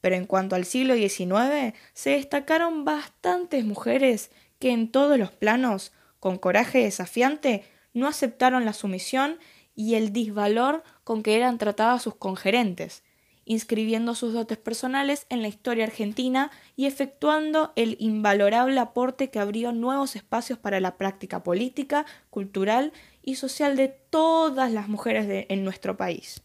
Pero 0.00 0.16
en 0.16 0.26
cuanto 0.26 0.56
al 0.56 0.64
siglo 0.64 0.94
XIX, 0.94 1.74
se 1.92 2.10
destacaron 2.10 2.84
bastantes 2.84 3.64
mujeres 3.64 4.30
que 4.58 4.70
en 4.70 4.90
todos 4.90 5.18
los 5.18 5.32
planos, 5.32 5.92
con 6.20 6.38
coraje 6.38 6.78
desafiante, 6.78 7.64
no 7.92 8.06
aceptaron 8.06 8.64
la 8.64 8.72
sumisión 8.72 9.38
y 9.74 9.94
el 9.94 10.12
disvalor 10.12 10.82
con 11.04 11.22
que 11.22 11.36
eran 11.36 11.58
tratadas 11.58 12.02
sus 12.02 12.14
congerentes, 12.14 13.02
inscribiendo 13.44 14.14
sus 14.14 14.32
dotes 14.32 14.58
personales 14.58 15.26
en 15.28 15.40
la 15.40 15.48
historia 15.48 15.84
argentina 15.84 16.50
y 16.74 16.86
efectuando 16.86 17.72
el 17.76 17.96
invalorable 18.00 18.78
aporte 18.80 19.30
que 19.30 19.38
abrió 19.38 19.72
nuevos 19.72 20.16
espacios 20.16 20.58
para 20.58 20.80
la 20.80 20.96
práctica 20.96 21.42
política, 21.42 22.06
cultural 22.28 22.92
y 23.22 23.36
social 23.36 23.76
de 23.76 23.88
todas 23.88 24.72
las 24.72 24.88
mujeres 24.88 25.46
en 25.48 25.64
nuestro 25.64 25.96
país. 25.96 26.42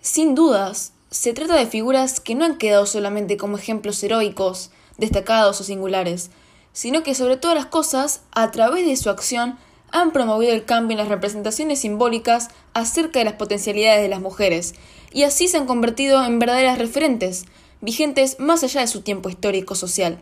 Sin 0.00 0.34
dudas, 0.34 0.94
se 1.10 1.32
trata 1.32 1.54
de 1.56 1.66
figuras 1.66 2.20
que 2.20 2.34
no 2.34 2.44
han 2.44 2.58
quedado 2.58 2.86
solamente 2.86 3.36
como 3.36 3.56
ejemplos 3.56 4.02
heroicos, 4.02 4.70
destacados 4.98 5.60
o 5.60 5.64
singulares, 5.64 6.30
sino 6.72 7.02
que 7.02 7.14
sobre 7.14 7.36
todas 7.36 7.56
las 7.56 7.66
cosas, 7.66 8.22
a 8.32 8.50
través 8.50 8.86
de 8.86 8.96
su 8.96 9.08
acción, 9.08 9.58
han 9.90 10.12
promovido 10.12 10.52
el 10.52 10.64
cambio 10.64 10.94
en 10.94 10.98
las 10.98 11.08
representaciones 11.08 11.80
simbólicas 11.80 12.48
acerca 12.74 13.20
de 13.20 13.24
las 13.24 13.34
potencialidades 13.34 14.02
de 14.02 14.08
las 14.08 14.20
mujeres, 14.20 14.74
y 15.12 15.22
así 15.22 15.48
se 15.48 15.56
han 15.56 15.66
convertido 15.66 16.22
en 16.24 16.38
verdaderas 16.38 16.78
referentes, 16.78 17.46
vigentes 17.80 18.38
más 18.38 18.62
allá 18.62 18.82
de 18.82 18.86
su 18.86 19.00
tiempo 19.00 19.30
histórico-social. 19.30 20.20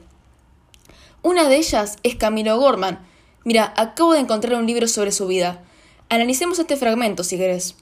Una 1.23 1.49
de 1.49 1.57
ellas 1.57 1.97
es 2.05 2.15
Camilo 2.15 2.57
Gorman. 2.59 3.05
Mira, 3.45 3.75
acabo 3.77 4.13
de 4.13 4.21
encontrar 4.21 4.55
un 4.55 4.67
libro 4.67 4.87
sobre 4.87 5.11
su 5.11 5.27
vida. 5.27 5.65
Analicemos 6.09 6.61
este 6.61 6.77
fragmento 6.77 7.25
si 7.25 7.37
querés. 7.37 7.75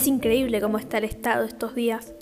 Es 0.00 0.06
increíble 0.06 0.62
cómo 0.62 0.78
está 0.78 0.96
el 0.96 1.04
Estado 1.04 1.44
estos 1.44 1.74
días. 1.74 2.14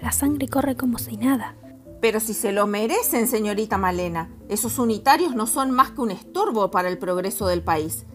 La 0.00 0.12
sangre 0.12 0.46
corre 0.46 0.76
como 0.76 0.96
si 0.98 1.16
nada. 1.16 1.56
Pero 2.00 2.20
si 2.20 2.34
se 2.34 2.52
lo 2.52 2.68
merecen, 2.68 3.26
señorita 3.26 3.78
Malena, 3.78 4.30
esos 4.48 4.78
unitarios 4.78 5.34
no 5.34 5.48
son 5.48 5.72
más 5.72 5.90
que 5.90 6.02
un 6.02 6.12
estorbo 6.12 6.70
para 6.70 6.88
el 6.88 6.98
progreso 6.98 7.48
del 7.48 7.62
país. 7.62 8.06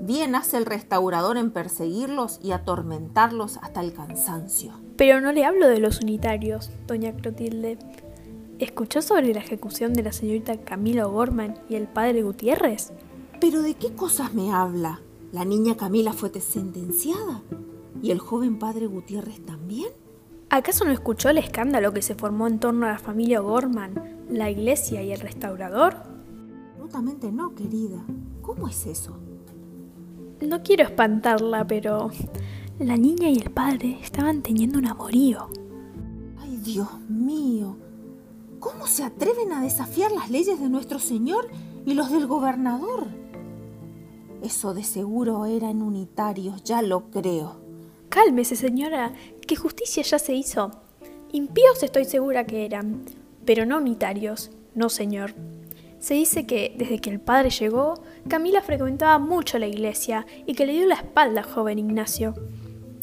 Bien 0.00 0.34
hace 0.34 0.56
el 0.56 0.66
restaurador 0.66 1.36
en 1.36 1.52
perseguirlos 1.52 2.40
y 2.42 2.50
atormentarlos 2.50 3.58
hasta 3.58 3.82
el 3.82 3.92
cansancio. 3.92 4.72
Pero 4.96 5.20
no 5.20 5.30
le 5.30 5.44
hablo 5.44 5.68
de 5.68 5.78
los 5.78 6.00
unitarios, 6.00 6.70
doña 6.88 7.12
Clotilde. 7.12 7.78
¿Escuchó 8.58 9.00
sobre 9.00 9.32
la 9.32 9.38
ejecución 9.38 9.92
de 9.92 10.02
la 10.02 10.10
señorita 10.10 10.56
Camila 10.56 11.04
Gorman 11.04 11.56
y 11.68 11.76
el 11.76 11.86
padre 11.86 12.24
Gutiérrez? 12.24 12.90
¿Pero 13.40 13.62
de 13.62 13.74
qué 13.74 13.94
cosas 13.94 14.34
me 14.34 14.52
habla? 14.52 15.02
¿La 15.30 15.44
niña 15.44 15.76
Camila 15.76 16.12
fue 16.12 16.32
sentenciada? 16.40 17.42
¿Y 18.06 18.12
el 18.12 18.20
joven 18.20 18.60
padre 18.60 18.86
Gutiérrez 18.86 19.44
también? 19.44 19.88
¿Acaso 20.48 20.84
no 20.84 20.92
escuchó 20.92 21.28
el 21.28 21.38
escándalo 21.38 21.92
que 21.92 22.02
se 22.02 22.14
formó 22.14 22.46
en 22.46 22.60
torno 22.60 22.86
a 22.86 22.90
la 22.90 22.98
familia 23.00 23.40
Gorman, 23.40 24.24
la 24.30 24.48
iglesia 24.48 25.02
y 25.02 25.10
el 25.10 25.18
restaurador? 25.18 25.96
Absolutamente 26.74 27.32
no, 27.32 27.52
querida. 27.56 28.04
¿Cómo 28.42 28.68
es 28.68 28.86
eso? 28.86 29.18
No 30.40 30.62
quiero 30.62 30.84
espantarla, 30.84 31.66
pero 31.66 32.12
la 32.78 32.96
niña 32.96 33.28
y 33.28 33.38
el 33.38 33.50
padre 33.50 33.98
estaban 34.00 34.40
teniendo 34.40 34.78
un 34.78 34.86
amorío. 34.86 35.48
¡Ay, 36.38 36.58
Dios 36.58 37.00
mío! 37.08 37.76
¿Cómo 38.60 38.86
se 38.86 39.02
atreven 39.02 39.52
a 39.52 39.60
desafiar 39.60 40.12
las 40.12 40.30
leyes 40.30 40.60
de 40.60 40.68
nuestro 40.68 41.00
Señor 41.00 41.48
y 41.84 41.94
los 41.94 42.12
del 42.12 42.28
gobernador? 42.28 43.08
Eso 44.42 44.74
de 44.74 44.84
seguro 44.84 45.44
eran 45.46 45.82
unitarios, 45.82 46.62
ya 46.62 46.82
lo 46.82 47.10
creo. 47.10 47.65
Cálmese, 48.16 48.56
señora, 48.56 49.12
que 49.46 49.56
justicia 49.56 50.02
ya 50.02 50.18
se 50.18 50.32
hizo. 50.32 50.70
Impíos 51.32 51.82
estoy 51.82 52.06
segura 52.06 52.46
que 52.46 52.64
eran, 52.64 53.02
pero 53.44 53.66
no 53.66 53.76
unitarios, 53.76 54.50
no 54.74 54.88
señor. 54.88 55.34
Se 55.98 56.14
dice 56.14 56.46
que 56.46 56.74
desde 56.78 56.98
que 56.98 57.10
el 57.10 57.20
padre 57.20 57.50
llegó, 57.50 58.02
Camila 58.26 58.62
frecuentaba 58.62 59.18
mucho 59.18 59.58
la 59.58 59.66
iglesia 59.66 60.24
y 60.46 60.54
que 60.54 60.64
le 60.64 60.72
dio 60.72 60.86
la 60.86 60.94
espalda 60.94 61.42
al 61.42 61.46
joven 61.46 61.78
Ignacio. 61.78 62.32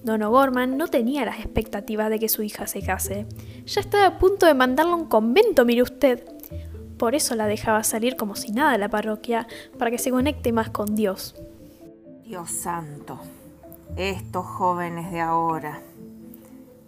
Don 0.04 0.24
O'Gorman 0.24 0.78
no 0.78 0.88
tenía 0.88 1.26
las 1.26 1.38
expectativas 1.38 2.10
de 2.10 2.18
que 2.18 2.28
su 2.28 2.42
hija 2.42 2.66
se 2.66 2.82
case. 2.82 3.28
Ya 3.68 3.82
estaba 3.82 4.08
a 4.08 4.18
punto 4.18 4.48
de 4.48 4.56
mandarla 4.56 4.94
a 4.94 4.96
un 4.96 5.06
convento, 5.06 5.64
mire 5.64 5.84
usted. 5.84 6.24
Por 6.98 7.14
eso 7.14 7.36
la 7.36 7.46
dejaba 7.46 7.84
salir 7.84 8.16
como 8.16 8.36
si 8.36 8.52
nada 8.52 8.72
a 8.72 8.78
la 8.80 8.90
parroquia, 8.90 9.46
para 9.78 9.92
que 9.92 10.00
se 10.00 10.10
conecte 10.10 10.52
más 10.52 10.72
con 10.72 10.96
Dios. 10.96 11.36
Dios 12.24 12.50
santo, 12.50 13.20
estos 13.96 14.46
jóvenes 14.46 15.12
de 15.12 15.22
ahora. 15.22 15.82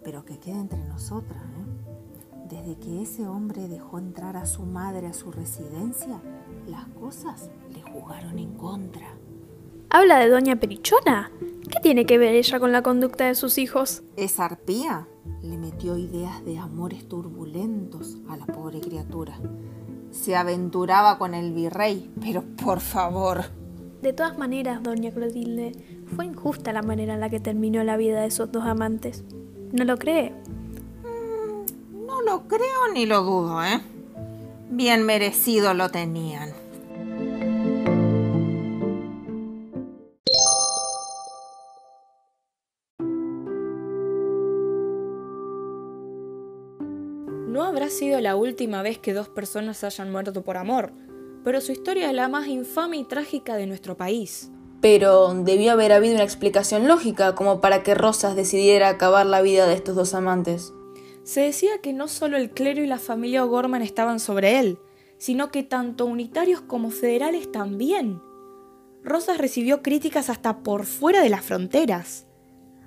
Pero 0.04 0.24
que 0.24 0.38
quede 0.38 0.58
entre 0.58 0.78
nosotras, 0.84 1.42
¿eh? 1.42 1.66
Desde 2.48 2.76
que 2.78 3.02
ese 3.02 3.26
hombre 3.26 3.66
dejó 3.66 3.98
entrar 3.98 4.36
a 4.36 4.46
su 4.46 4.62
madre 4.62 5.08
a 5.08 5.12
su 5.12 5.32
residencia, 5.32 6.20
las 6.68 6.86
cosas 7.00 7.50
le 7.74 7.82
jugaron 7.82 8.38
en 8.38 8.54
contra. 8.54 9.06
¿Habla 9.90 10.18
de 10.18 10.28
doña 10.28 10.56
Perichona? 10.56 11.30
¿Qué 11.68 11.80
tiene 11.80 12.06
que 12.06 12.18
ver 12.18 12.34
ella 12.34 12.60
con 12.60 12.70
la 12.70 12.82
conducta 12.82 13.26
de 13.26 13.34
sus 13.34 13.58
hijos? 13.58 14.02
Esa 14.16 14.44
arpía 14.44 15.08
le 15.42 15.58
metió 15.58 15.96
ideas 15.96 16.44
de 16.44 16.58
amores 16.58 17.08
turbulentos 17.08 18.18
a 18.28 18.36
la 18.36 18.46
pobre 18.46 18.80
criatura. 18.80 19.38
Se 20.12 20.36
aventuraba 20.36 21.18
con 21.18 21.34
el 21.34 21.52
virrey, 21.52 22.12
pero 22.20 22.44
por 22.62 22.80
favor. 22.80 23.44
De 24.02 24.12
todas 24.12 24.38
maneras, 24.38 24.82
doña 24.82 25.10
Clotilde, 25.10 25.72
fue 26.14 26.26
injusta 26.26 26.72
la 26.72 26.82
manera 26.82 27.14
en 27.14 27.20
la 27.20 27.30
que 27.30 27.40
terminó 27.40 27.82
la 27.84 27.96
vida 27.96 28.20
de 28.20 28.28
esos 28.28 28.52
dos 28.52 28.64
amantes. 28.64 29.24
¿No 29.72 29.84
lo 29.84 29.96
cree? 29.96 30.30
Mm, 31.02 32.06
no 32.06 32.22
lo 32.22 32.46
creo 32.46 32.92
ni 32.94 33.06
lo 33.06 33.22
dudo, 33.22 33.64
¿eh? 33.64 33.80
Bien 34.70 35.04
merecido 35.04 35.74
lo 35.74 35.90
tenían. 35.90 36.50
No 47.48 47.64
habrá 47.64 47.88
sido 47.88 48.20
la 48.20 48.36
última 48.36 48.82
vez 48.82 48.98
que 48.98 49.14
dos 49.14 49.28
personas 49.28 49.82
hayan 49.82 50.12
muerto 50.12 50.42
por 50.42 50.58
amor, 50.58 50.92
pero 51.42 51.60
su 51.60 51.72
historia 51.72 52.08
es 52.08 52.14
la 52.14 52.28
más 52.28 52.48
infame 52.48 52.98
y 52.98 53.04
trágica 53.04 53.56
de 53.56 53.66
nuestro 53.66 53.96
país. 53.96 54.50
Pero 54.88 55.34
debió 55.34 55.72
haber 55.72 55.90
habido 55.90 56.14
una 56.14 56.22
explicación 56.22 56.86
lógica 56.86 57.34
como 57.34 57.60
para 57.60 57.82
que 57.82 57.96
Rosas 57.96 58.36
decidiera 58.36 58.88
acabar 58.88 59.26
la 59.26 59.42
vida 59.42 59.66
de 59.66 59.74
estos 59.74 59.96
dos 59.96 60.14
amantes. 60.14 60.72
Se 61.24 61.40
decía 61.40 61.80
que 61.82 61.92
no 61.92 62.06
solo 62.06 62.36
el 62.36 62.50
clero 62.50 62.84
y 62.84 62.86
la 62.86 63.00
familia 63.00 63.44
O'Gorman 63.44 63.82
estaban 63.82 64.20
sobre 64.20 64.60
él, 64.60 64.78
sino 65.18 65.50
que 65.50 65.64
tanto 65.64 66.06
unitarios 66.06 66.60
como 66.60 66.90
federales 66.90 67.50
también. 67.50 68.22
Rosas 69.02 69.38
recibió 69.38 69.82
críticas 69.82 70.30
hasta 70.30 70.62
por 70.62 70.86
fuera 70.86 71.20
de 71.20 71.30
las 71.30 71.44
fronteras. 71.44 72.28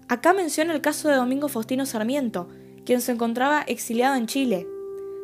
Acá 0.07 0.31
menciona 0.31 0.73
el 0.73 0.79
caso 0.79 1.09
de 1.09 1.17
Domingo 1.17 1.49
Faustino 1.49 1.85
Sarmiento, 1.85 2.47
quien 2.85 3.01
se 3.01 3.11
encontraba 3.11 3.63
exiliado 3.63 4.15
en 4.15 4.25
Chile. 4.27 4.65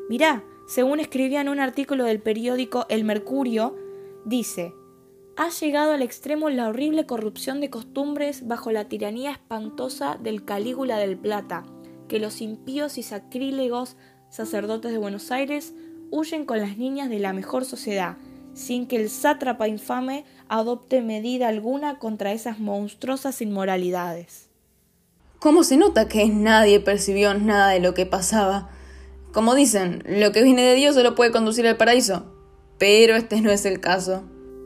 Mirá, 0.09 0.43
según 0.67 0.99
escribía 0.99 1.39
en 1.39 1.47
un 1.47 1.61
artículo 1.61 2.03
del 2.03 2.21
periódico 2.21 2.85
El 2.89 3.05
Mercurio, 3.05 3.77
dice, 4.25 4.73
ha 5.37 5.49
llegado 5.49 5.91
al 5.91 6.01
extremo 6.01 6.49
la 6.49 6.69
horrible 6.69 7.05
corrupción 7.05 7.59
de 7.59 7.69
costumbres 7.69 8.47
bajo 8.47 8.71
la 8.71 8.85
tiranía 8.85 9.31
espantosa 9.31 10.17
del 10.21 10.45
Calígula 10.45 10.97
del 10.97 11.17
Plata, 11.17 11.65
que 12.07 12.19
los 12.19 12.41
impíos 12.41 12.97
y 12.97 13.03
sacrílegos 13.03 13.97
sacerdotes 14.29 14.91
de 14.91 14.97
Buenos 14.97 15.31
Aires 15.31 15.73
huyen 16.09 16.45
con 16.45 16.59
las 16.59 16.77
niñas 16.77 17.09
de 17.09 17.19
la 17.19 17.33
mejor 17.33 17.65
sociedad, 17.65 18.17
sin 18.53 18.87
que 18.87 18.95
el 18.95 19.09
sátrapa 19.09 19.67
infame 19.67 20.23
adopte 20.47 21.01
medida 21.01 21.49
alguna 21.49 21.99
contra 21.99 22.31
esas 22.31 22.59
monstruosas 22.59 23.41
inmoralidades. 23.41 24.49
¿Cómo 25.39 25.63
se 25.63 25.75
nota 25.75 26.07
que 26.07 26.27
nadie 26.27 26.79
percibió 26.79 27.33
nada 27.33 27.69
de 27.71 27.81
lo 27.81 27.93
que 27.93 28.05
pasaba? 28.05 28.69
Como 29.33 29.53
dicen, 29.53 30.01
lo 30.07 30.31
que 30.31 30.43
viene 30.43 30.61
de 30.61 30.75
Dios 30.75 30.95
solo 30.95 31.13
puede 31.13 31.31
conducir 31.31 31.67
al 31.67 31.75
paraíso. 31.75 32.31
Pero 32.77 33.15
este 33.15 33.41
no 33.41 33.51
es 33.51 33.65
el 33.65 33.79
caso. 33.81 34.23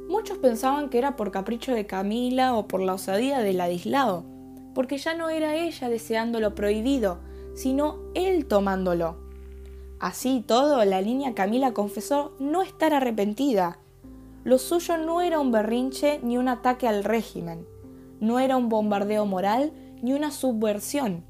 Muchos 0.10 0.40
pensaban 0.40 0.90
que 0.90 0.98
era 0.98 1.16
por 1.16 1.30
capricho 1.30 1.72
de 1.72 1.86
Camila 1.86 2.56
o 2.56 2.68
por 2.68 2.82
la 2.82 2.96
osadía 2.96 3.42
del 3.42 3.62
adislado, 3.62 4.26
porque 4.74 4.98
ya 4.98 5.14
no 5.14 5.30
era 5.30 5.56
ella 5.56 5.88
deseando 5.88 6.40
lo 6.40 6.56
prohibido, 6.56 7.20
sino 7.54 8.00
él 8.16 8.48
tomándolo. 8.48 9.18
Así 10.00 10.44
todo, 10.46 10.84
la 10.84 11.04
niña 11.04 11.36
Camila 11.36 11.74
confesó 11.74 12.34
no 12.40 12.64
estar 12.64 12.92
arrepentida. 12.92 13.78
Lo 14.44 14.58
suyo 14.58 14.98
no 14.98 15.22
era 15.22 15.40
un 15.40 15.52
berrinche 15.52 16.20
ni 16.24 16.40
un 16.40 16.48
ataque 16.48 16.88
al 16.88 17.04
régimen, 17.04 17.68
no 18.20 18.40
era 18.40 18.58
un 18.58 18.68
bombardeo 18.68 19.28
moral 19.28 19.74
ni 20.02 20.14
una 20.14 20.32
subversión. 20.32 21.24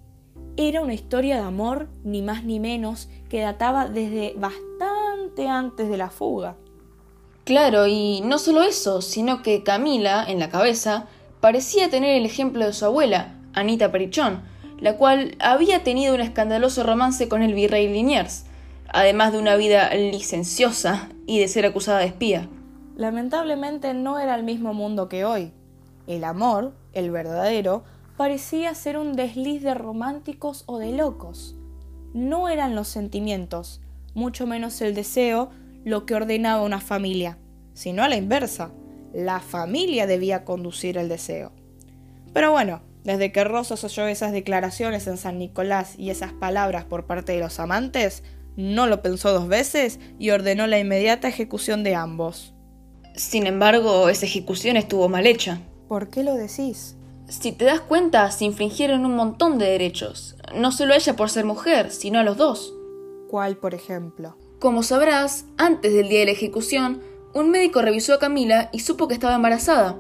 Era 0.56 0.82
una 0.82 0.94
historia 0.94 1.36
de 1.36 1.42
amor, 1.42 1.90
ni 2.06 2.22
más 2.22 2.46
ni 2.46 2.62
menos, 2.62 3.10
que 3.28 3.42
databa 3.42 3.90
desde 3.90 4.36
bastante 4.38 5.50
antes 5.50 5.90
de 5.90 5.98
la 5.98 6.10
fuga. 6.10 6.56
Claro, 7.50 7.88
y 7.88 8.22
no 8.22 8.38
solo 8.38 8.62
eso, 8.62 9.02
sino 9.02 9.42
que 9.42 9.64
Camila, 9.64 10.24
en 10.24 10.38
la 10.38 10.50
cabeza, 10.50 11.08
parecía 11.42 11.90
tener 11.90 12.16
el 12.16 12.28
ejemplo 12.28 12.64
de 12.64 12.74
su 12.74 12.86
abuela, 12.86 13.40
Anita 13.56 13.92
Perichón, 13.92 14.44
la 14.80 14.98
cual 14.98 15.36
había 15.40 15.84
tenido 15.84 16.14
un 16.14 16.22
escandaloso 16.22 16.84
romance 16.84 17.28
con 17.28 17.42
el 17.42 17.56
virrey 17.56 17.92
Liniers, 17.92 18.46
además 18.88 19.32
de 19.32 19.40
una 19.40 19.56
vida 19.56 19.92
licenciosa 19.96 21.10
y 21.26 21.40
de 21.40 21.48
ser 21.48 21.66
acusada 21.66 21.98
de 21.98 22.06
espía. 22.06 22.48
Lamentablemente 22.96 23.96
no 23.96 24.20
era 24.20 24.36
el 24.36 24.44
mismo 24.44 24.76
mundo 24.76 25.10
que 25.10 25.26
hoy. 25.26 25.52
El 26.06 26.26
amor, 26.26 26.74
el 26.94 27.10
verdadero, 27.10 27.84
parecía 28.16 28.76
ser 28.76 28.96
un 28.96 29.14
desliz 29.14 29.64
de 29.64 29.74
románticos 29.74 30.66
o 30.68 30.78
de 30.78 30.92
locos. 30.92 31.56
No 32.14 32.48
eran 32.48 32.76
los 32.76 32.90
sentimientos, 32.90 33.82
mucho 34.14 34.46
menos 34.46 34.80
el 34.82 34.94
deseo, 34.94 35.50
lo 35.84 36.06
que 36.06 36.16
ordenaba 36.16 36.64
una 36.64 36.82
familia, 36.82 37.38
sino 37.74 38.04
a 38.04 38.10
la 38.10 38.18
inversa. 38.18 38.72
La 39.14 39.40
familia 39.40 40.08
debía 40.08 40.46
conducir 40.46 40.98
el 40.98 41.10
deseo. 41.10 41.52
Pero 42.34 42.52
bueno, 42.52 42.82
desde 43.04 43.32
que 43.32 43.44
Rosas 43.44 43.84
oyó 43.84 44.08
esas 44.08 44.32
declaraciones 44.32 45.08
en 45.08 45.18
San 45.18 45.40
Nicolás 45.40 45.96
y 45.98 46.10
esas 46.10 46.34
palabras 46.34 46.86
por 46.86 47.06
parte 47.06 47.32
de 47.32 47.40
los 47.40 47.60
amantes, 47.60 48.24
no 48.56 48.88
lo 48.88 49.02
pensó 49.02 49.32
dos 49.32 49.48
veces 49.48 50.00
y 50.20 50.32
ordenó 50.32 50.68
la 50.68 50.80
inmediata 50.80 51.28
ejecución 51.28 51.84
de 51.84 51.96
ambos. 51.96 52.54
Sin 53.16 53.48
embargo, 53.48 54.10
esa 54.10 54.26
ejecución 54.26 54.78
estuvo 54.78 55.10
mal 55.10 55.26
hecha. 55.26 55.62
¿Por 55.88 56.10
qué 56.10 56.24
lo 56.24 56.36
decís? 56.36 56.96
Si 57.28 57.52
te 57.52 57.66
das 57.66 57.80
cuenta, 57.80 58.30
se 58.32 58.46
infringieron 58.46 59.06
un 59.06 59.16
montón 59.16 59.58
de 59.58 59.66
derechos, 59.66 60.36
no 60.56 60.72
solo 60.72 60.94
a 60.94 60.98
ella 60.98 61.16
por 61.16 61.30
ser 61.30 61.46
mujer, 61.46 61.92
sino 61.92 62.20
a 62.20 62.24
los 62.24 62.38
dos. 62.38 62.74
¿Cuál, 63.30 63.58
por 63.58 63.76
ejemplo? 63.76 64.36
Como 64.60 64.84
sabrás, 64.84 65.46
antes 65.58 65.94
del 65.94 66.10
día 66.10 66.20
de 66.20 66.26
la 66.26 66.32
ejecución, 66.32 67.02
un 67.34 67.50
médico 67.50 67.82
revisó 67.82 68.14
a 68.14 68.20
Camila 68.20 68.70
y 68.74 68.80
supo 68.80 69.08
que 69.08 69.14
estaba 69.14 69.36
embarazada. 69.36 69.96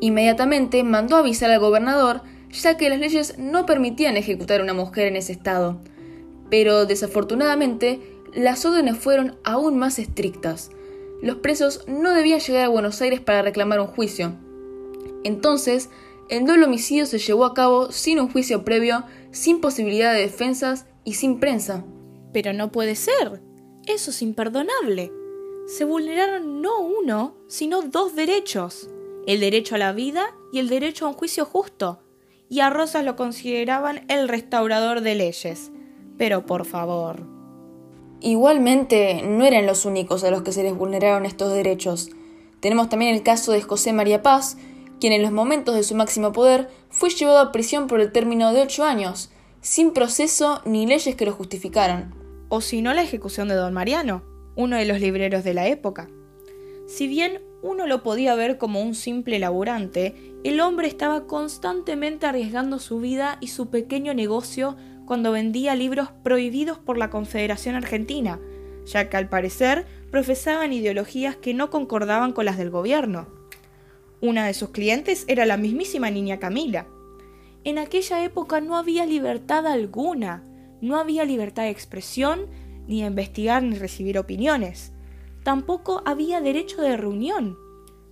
Inmediatamente 0.00 0.82
mandó 0.82 1.14
avisar 1.14 1.52
al 1.52 1.60
gobernador, 1.60 2.22
ya 2.50 2.76
que 2.76 2.90
las 2.90 2.98
leyes 2.98 3.38
no 3.38 3.64
permitían 3.64 4.16
ejecutar 4.16 4.60
a 4.60 4.64
una 4.64 4.74
mujer 4.74 5.06
en 5.06 5.14
ese 5.14 5.30
estado. 5.30 5.80
Pero 6.50 6.84
desafortunadamente, 6.84 8.00
las 8.34 8.64
órdenes 8.64 8.98
fueron 8.98 9.36
aún 9.44 9.78
más 9.78 10.00
estrictas. 10.00 10.72
Los 11.22 11.36
presos 11.36 11.84
no 11.86 12.12
debían 12.12 12.40
llegar 12.40 12.64
a 12.64 12.70
Buenos 12.70 13.00
Aires 13.00 13.20
para 13.20 13.42
reclamar 13.42 13.78
un 13.78 13.86
juicio. 13.86 14.34
Entonces, 15.22 15.90
el 16.28 16.44
doble 16.44 16.64
homicidio 16.64 17.06
se 17.06 17.18
llevó 17.18 17.44
a 17.44 17.54
cabo 17.54 17.92
sin 17.92 18.18
un 18.18 18.28
juicio 18.28 18.64
previo, 18.64 19.04
sin 19.30 19.60
posibilidad 19.60 20.12
de 20.12 20.22
defensas 20.22 20.86
y 21.04 21.14
sin 21.14 21.38
prensa. 21.38 21.84
Pero 22.32 22.52
no 22.52 22.72
puede 22.72 22.96
ser. 22.96 23.51
Eso 23.86 24.12
es 24.12 24.22
imperdonable. 24.22 25.12
Se 25.66 25.84
vulneraron 25.84 26.62
no 26.62 26.80
uno, 26.80 27.34
sino 27.48 27.82
dos 27.82 28.14
derechos. 28.14 28.88
El 29.26 29.40
derecho 29.40 29.74
a 29.74 29.78
la 29.78 29.92
vida 29.92 30.34
y 30.52 30.60
el 30.60 30.68
derecho 30.68 31.04
a 31.04 31.08
un 31.08 31.14
juicio 31.14 31.44
justo. 31.44 32.00
Y 32.48 32.60
a 32.60 32.70
Rosas 32.70 33.04
lo 33.04 33.16
consideraban 33.16 34.04
el 34.08 34.28
restaurador 34.28 35.00
de 35.00 35.16
leyes. 35.16 35.72
Pero 36.16 36.46
por 36.46 36.64
favor. 36.64 37.26
Igualmente, 38.20 39.22
no 39.24 39.44
eran 39.44 39.66
los 39.66 39.84
únicos 39.84 40.22
a 40.22 40.30
los 40.30 40.42
que 40.42 40.52
se 40.52 40.62
les 40.62 40.76
vulneraron 40.76 41.26
estos 41.26 41.52
derechos. 41.52 42.10
Tenemos 42.60 42.88
también 42.88 43.12
el 43.12 43.24
caso 43.24 43.50
de 43.50 43.62
José 43.62 43.92
María 43.92 44.22
Paz, 44.22 44.56
quien 45.00 45.12
en 45.12 45.22
los 45.22 45.32
momentos 45.32 45.74
de 45.74 45.82
su 45.82 45.96
máximo 45.96 46.30
poder 46.30 46.68
fue 46.88 47.10
llevado 47.10 47.40
a 47.40 47.50
prisión 47.50 47.88
por 47.88 48.00
el 48.00 48.12
término 48.12 48.52
de 48.52 48.62
ocho 48.62 48.84
años, 48.84 49.32
sin 49.60 49.92
proceso 49.92 50.60
ni 50.64 50.86
leyes 50.86 51.16
que 51.16 51.26
lo 51.26 51.32
justificaran. 51.32 52.21
O 52.54 52.60
si 52.60 52.82
no 52.82 52.92
la 52.92 53.00
ejecución 53.00 53.48
de 53.48 53.54
don 53.54 53.72
Mariano, 53.72 54.22
uno 54.56 54.76
de 54.76 54.84
los 54.84 55.00
libreros 55.00 55.42
de 55.42 55.54
la 55.54 55.68
época. 55.68 56.10
Si 56.86 57.08
bien 57.08 57.40
uno 57.62 57.86
lo 57.86 58.02
podía 58.02 58.34
ver 58.34 58.58
como 58.58 58.82
un 58.82 58.94
simple 58.94 59.38
laburante, 59.38 60.34
el 60.44 60.60
hombre 60.60 60.86
estaba 60.86 61.26
constantemente 61.26 62.26
arriesgando 62.26 62.78
su 62.78 63.00
vida 63.00 63.38
y 63.40 63.46
su 63.46 63.70
pequeño 63.70 64.12
negocio 64.12 64.76
cuando 65.06 65.32
vendía 65.32 65.74
libros 65.74 66.10
prohibidos 66.22 66.78
por 66.78 66.98
la 66.98 67.08
Confederación 67.08 67.74
Argentina, 67.74 68.38
ya 68.84 69.08
que 69.08 69.16
al 69.16 69.30
parecer 69.30 69.86
profesaban 70.10 70.74
ideologías 70.74 71.36
que 71.36 71.54
no 71.54 71.70
concordaban 71.70 72.32
con 72.32 72.44
las 72.44 72.58
del 72.58 72.68
gobierno. 72.68 73.28
Una 74.20 74.46
de 74.46 74.52
sus 74.52 74.68
clientes 74.68 75.24
era 75.26 75.46
la 75.46 75.56
mismísima 75.56 76.10
niña 76.10 76.38
Camila. 76.38 76.86
En 77.64 77.78
aquella 77.78 78.22
época 78.22 78.60
no 78.60 78.76
había 78.76 79.06
libertad 79.06 79.66
alguna, 79.66 80.44
no 80.82 80.98
había 80.98 81.24
libertad 81.24 81.62
de 81.62 81.70
expresión, 81.70 82.48
ni 82.86 83.00
de 83.00 83.06
investigar 83.06 83.62
ni 83.62 83.78
recibir 83.78 84.18
opiniones. 84.18 84.92
Tampoco 85.44 86.02
había 86.04 86.42
derecho 86.42 86.82
de 86.82 86.96
reunión. 86.96 87.56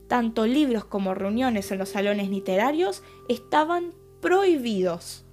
Tanto 0.08 0.46
libros 0.46 0.84
como 0.84 1.12
reuniones 1.12 1.70
en 1.70 1.78
los 1.78 1.90
salones 1.90 2.30
literarios 2.30 3.02
estaban 3.28 3.92
prohibidos. 4.22 5.24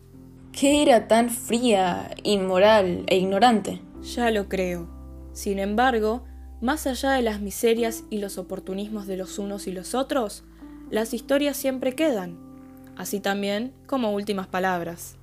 ¿Qué 0.51 0.81
era 0.81 1.07
tan 1.07 1.29
fría, 1.29 2.11
inmoral 2.23 3.03
e 3.07 3.17
ignorante? 3.17 3.81
Ya 4.01 4.31
lo 4.31 4.49
creo. 4.49 4.87
Sin 5.31 5.59
embargo, 5.59 6.23
más 6.61 6.87
allá 6.87 7.11
de 7.11 7.21
las 7.21 7.39
miserias 7.39 8.03
y 8.09 8.17
los 8.17 8.39
oportunismos 8.39 9.05
de 9.05 9.17
los 9.17 9.37
unos 9.37 9.67
y 9.67 9.71
los 9.71 9.93
otros, 9.93 10.43
las 10.89 11.13
historias 11.13 11.57
siempre 11.57 11.93
quedan, 11.93 12.39
así 12.95 13.19
también 13.19 13.73
como 13.85 14.13
últimas 14.13 14.47
palabras. 14.47 15.17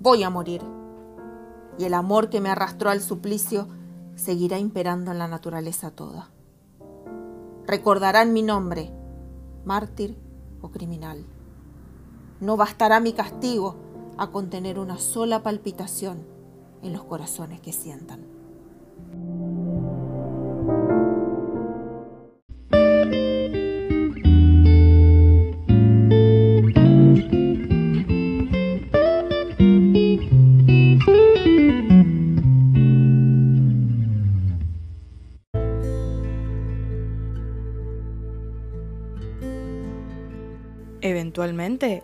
Voy 0.00 0.22
a 0.22 0.30
morir, 0.30 0.62
y 1.76 1.84
el 1.84 1.94
amor 1.94 2.30
que 2.30 2.40
me 2.40 2.50
arrastró 2.50 2.90
al 2.90 3.00
suplicio 3.00 3.66
seguirá 4.14 4.58
imperando 4.58 5.10
en 5.10 5.18
la 5.18 5.26
naturaleza 5.26 5.90
toda. 5.90 6.30
Recordarán 7.66 8.32
mi 8.32 8.42
nombre, 8.42 8.92
mártir 9.64 10.16
o 10.62 10.70
criminal. 10.70 11.26
No 12.40 12.56
bastará 12.56 13.00
mi 13.00 13.12
castigo 13.12 13.74
a 14.16 14.30
contener 14.30 14.78
una 14.78 14.98
sola 14.98 15.42
palpitación 15.42 16.24
en 16.82 16.92
los 16.92 17.02
corazones 17.02 17.60
que 17.60 17.72
sientan. 17.72 18.20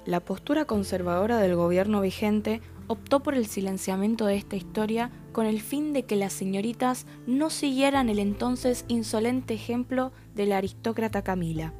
La 0.06 0.20
postura 0.20 0.64
conservadora 0.64 1.38
del 1.38 1.54
gobierno 1.54 2.00
vigente 2.00 2.62
optó 2.86 3.22
por 3.22 3.34
el 3.34 3.46
silenciamiento 3.46 4.26
de 4.26 4.36
esta 4.36 4.56
historia 4.56 5.10
con 5.32 5.46
el 5.46 5.60
fin 5.60 5.92
de 5.92 6.04
que 6.04 6.16
las 6.16 6.32
señoritas 6.32 7.06
no 7.26 7.50
siguieran 7.50 8.08
el 8.08 8.18
entonces 8.18 8.84
insolente 8.88 9.54
ejemplo 9.54 10.12
de 10.34 10.46
la 10.46 10.58
aristócrata 10.58 11.22
Camila. 11.22 11.74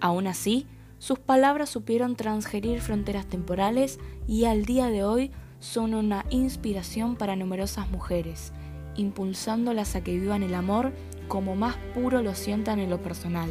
Aún 0.00 0.26
así, 0.26 0.66
sus 0.98 1.18
palabras 1.18 1.70
supieron 1.70 2.14
transgerir 2.14 2.80
fronteras 2.80 3.26
temporales 3.26 3.98
y 4.28 4.44
al 4.44 4.64
día 4.64 4.88
de 4.88 5.04
hoy 5.04 5.30
son 5.60 5.94
una 5.94 6.26
inspiración 6.30 7.16
para 7.16 7.36
numerosas 7.36 7.90
mujeres, 7.90 8.52
impulsándolas 8.96 9.96
a 9.96 10.04
que 10.04 10.18
vivan 10.18 10.42
el 10.42 10.54
amor 10.54 10.92
como 11.28 11.56
más 11.56 11.76
puro 11.94 12.20
lo 12.20 12.34
sientan 12.34 12.78
en 12.80 12.90
lo 12.90 13.00
personal, 13.00 13.50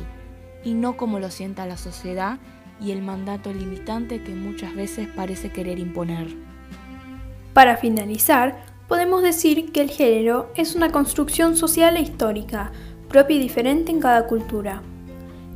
y 0.64 0.74
no 0.74 0.98
como 0.98 1.20
lo 1.20 1.32
sienta 1.32 1.66
la 1.66 1.78
sociedad 1.78 2.40
y 2.82 2.92
el 2.92 3.02
mandato 3.02 3.54
limitante 3.54 4.22
que 4.22 4.34
muchas 4.34 4.76
veces 4.76 5.08
parece 5.08 5.52
querer 5.52 5.80
imponer. 5.80 6.28
Para 7.54 7.78
finalizar, 7.78 8.64
podemos 8.88 9.22
decir 9.22 9.72
que 9.72 9.82
el 9.82 9.90
género 9.90 10.52
es 10.56 10.76
una 10.76 10.92
construcción 10.92 11.56
social 11.56 11.96
e 11.96 12.02
histórica, 12.02 12.72
propia 13.08 13.36
y 13.36 13.40
diferente 13.40 13.92
en 13.92 14.00
cada 14.00 14.26
cultura. 14.26 14.82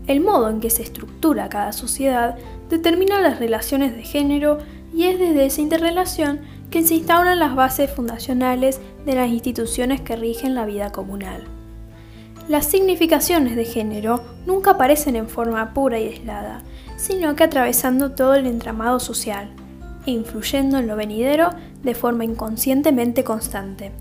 El 0.07 0.21
modo 0.21 0.49
en 0.49 0.59
que 0.59 0.69
se 0.69 0.83
estructura 0.83 1.49
cada 1.49 1.73
sociedad 1.73 2.37
determina 2.69 3.19
las 3.19 3.39
relaciones 3.39 3.95
de 3.95 4.03
género 4.03 4.59
y 4.93 5.05
es 5.05 5.17
desde 5.17 5.45
esa 5.45 5.61
interrelación 5.61 6.41
que 6.69 6.83
se 6.83 6.95
instauran 6.95 7.39
las 7.39 7.55
bases 7.55 7.89
fundacionales 7.89 8.81
de 9.05 9.15
las 9.15 9.29
instituciones 9.29 10.01
que 10.01 10.15
rigen 10.15 10.53
la 10.53 10.65
vida 10.65 10.91
comunal. 10.91 11.45
Las 12.47 12.67
significaciones 12.67 13.55
de 13.55 13.65
género 13.65 14.21
nunca 14.45 14.71
aparecen 14.71 15.15
en 15.15 15.27
forma 15.27 15.73
pura 15.73 15.99
y 15.99 16.07
aislada, 16.07 16.61
sino 17.05 17.35
que 17.35 17.43
atravesando 17.43 18.13
todo 18.13 18.33
el 18.33 18.47
entramado 18.47 18.99
social 18.99 19.49
e 20.07 20.11
influyendo 20.11 20.79
en 20.79 20.87
lo 20.87 20.95
venidero 20.95 21.51
de 21.83 21.93
forma 21.93 22.25
inconscientemente 22.25 23.23
constante. 23.23 23.91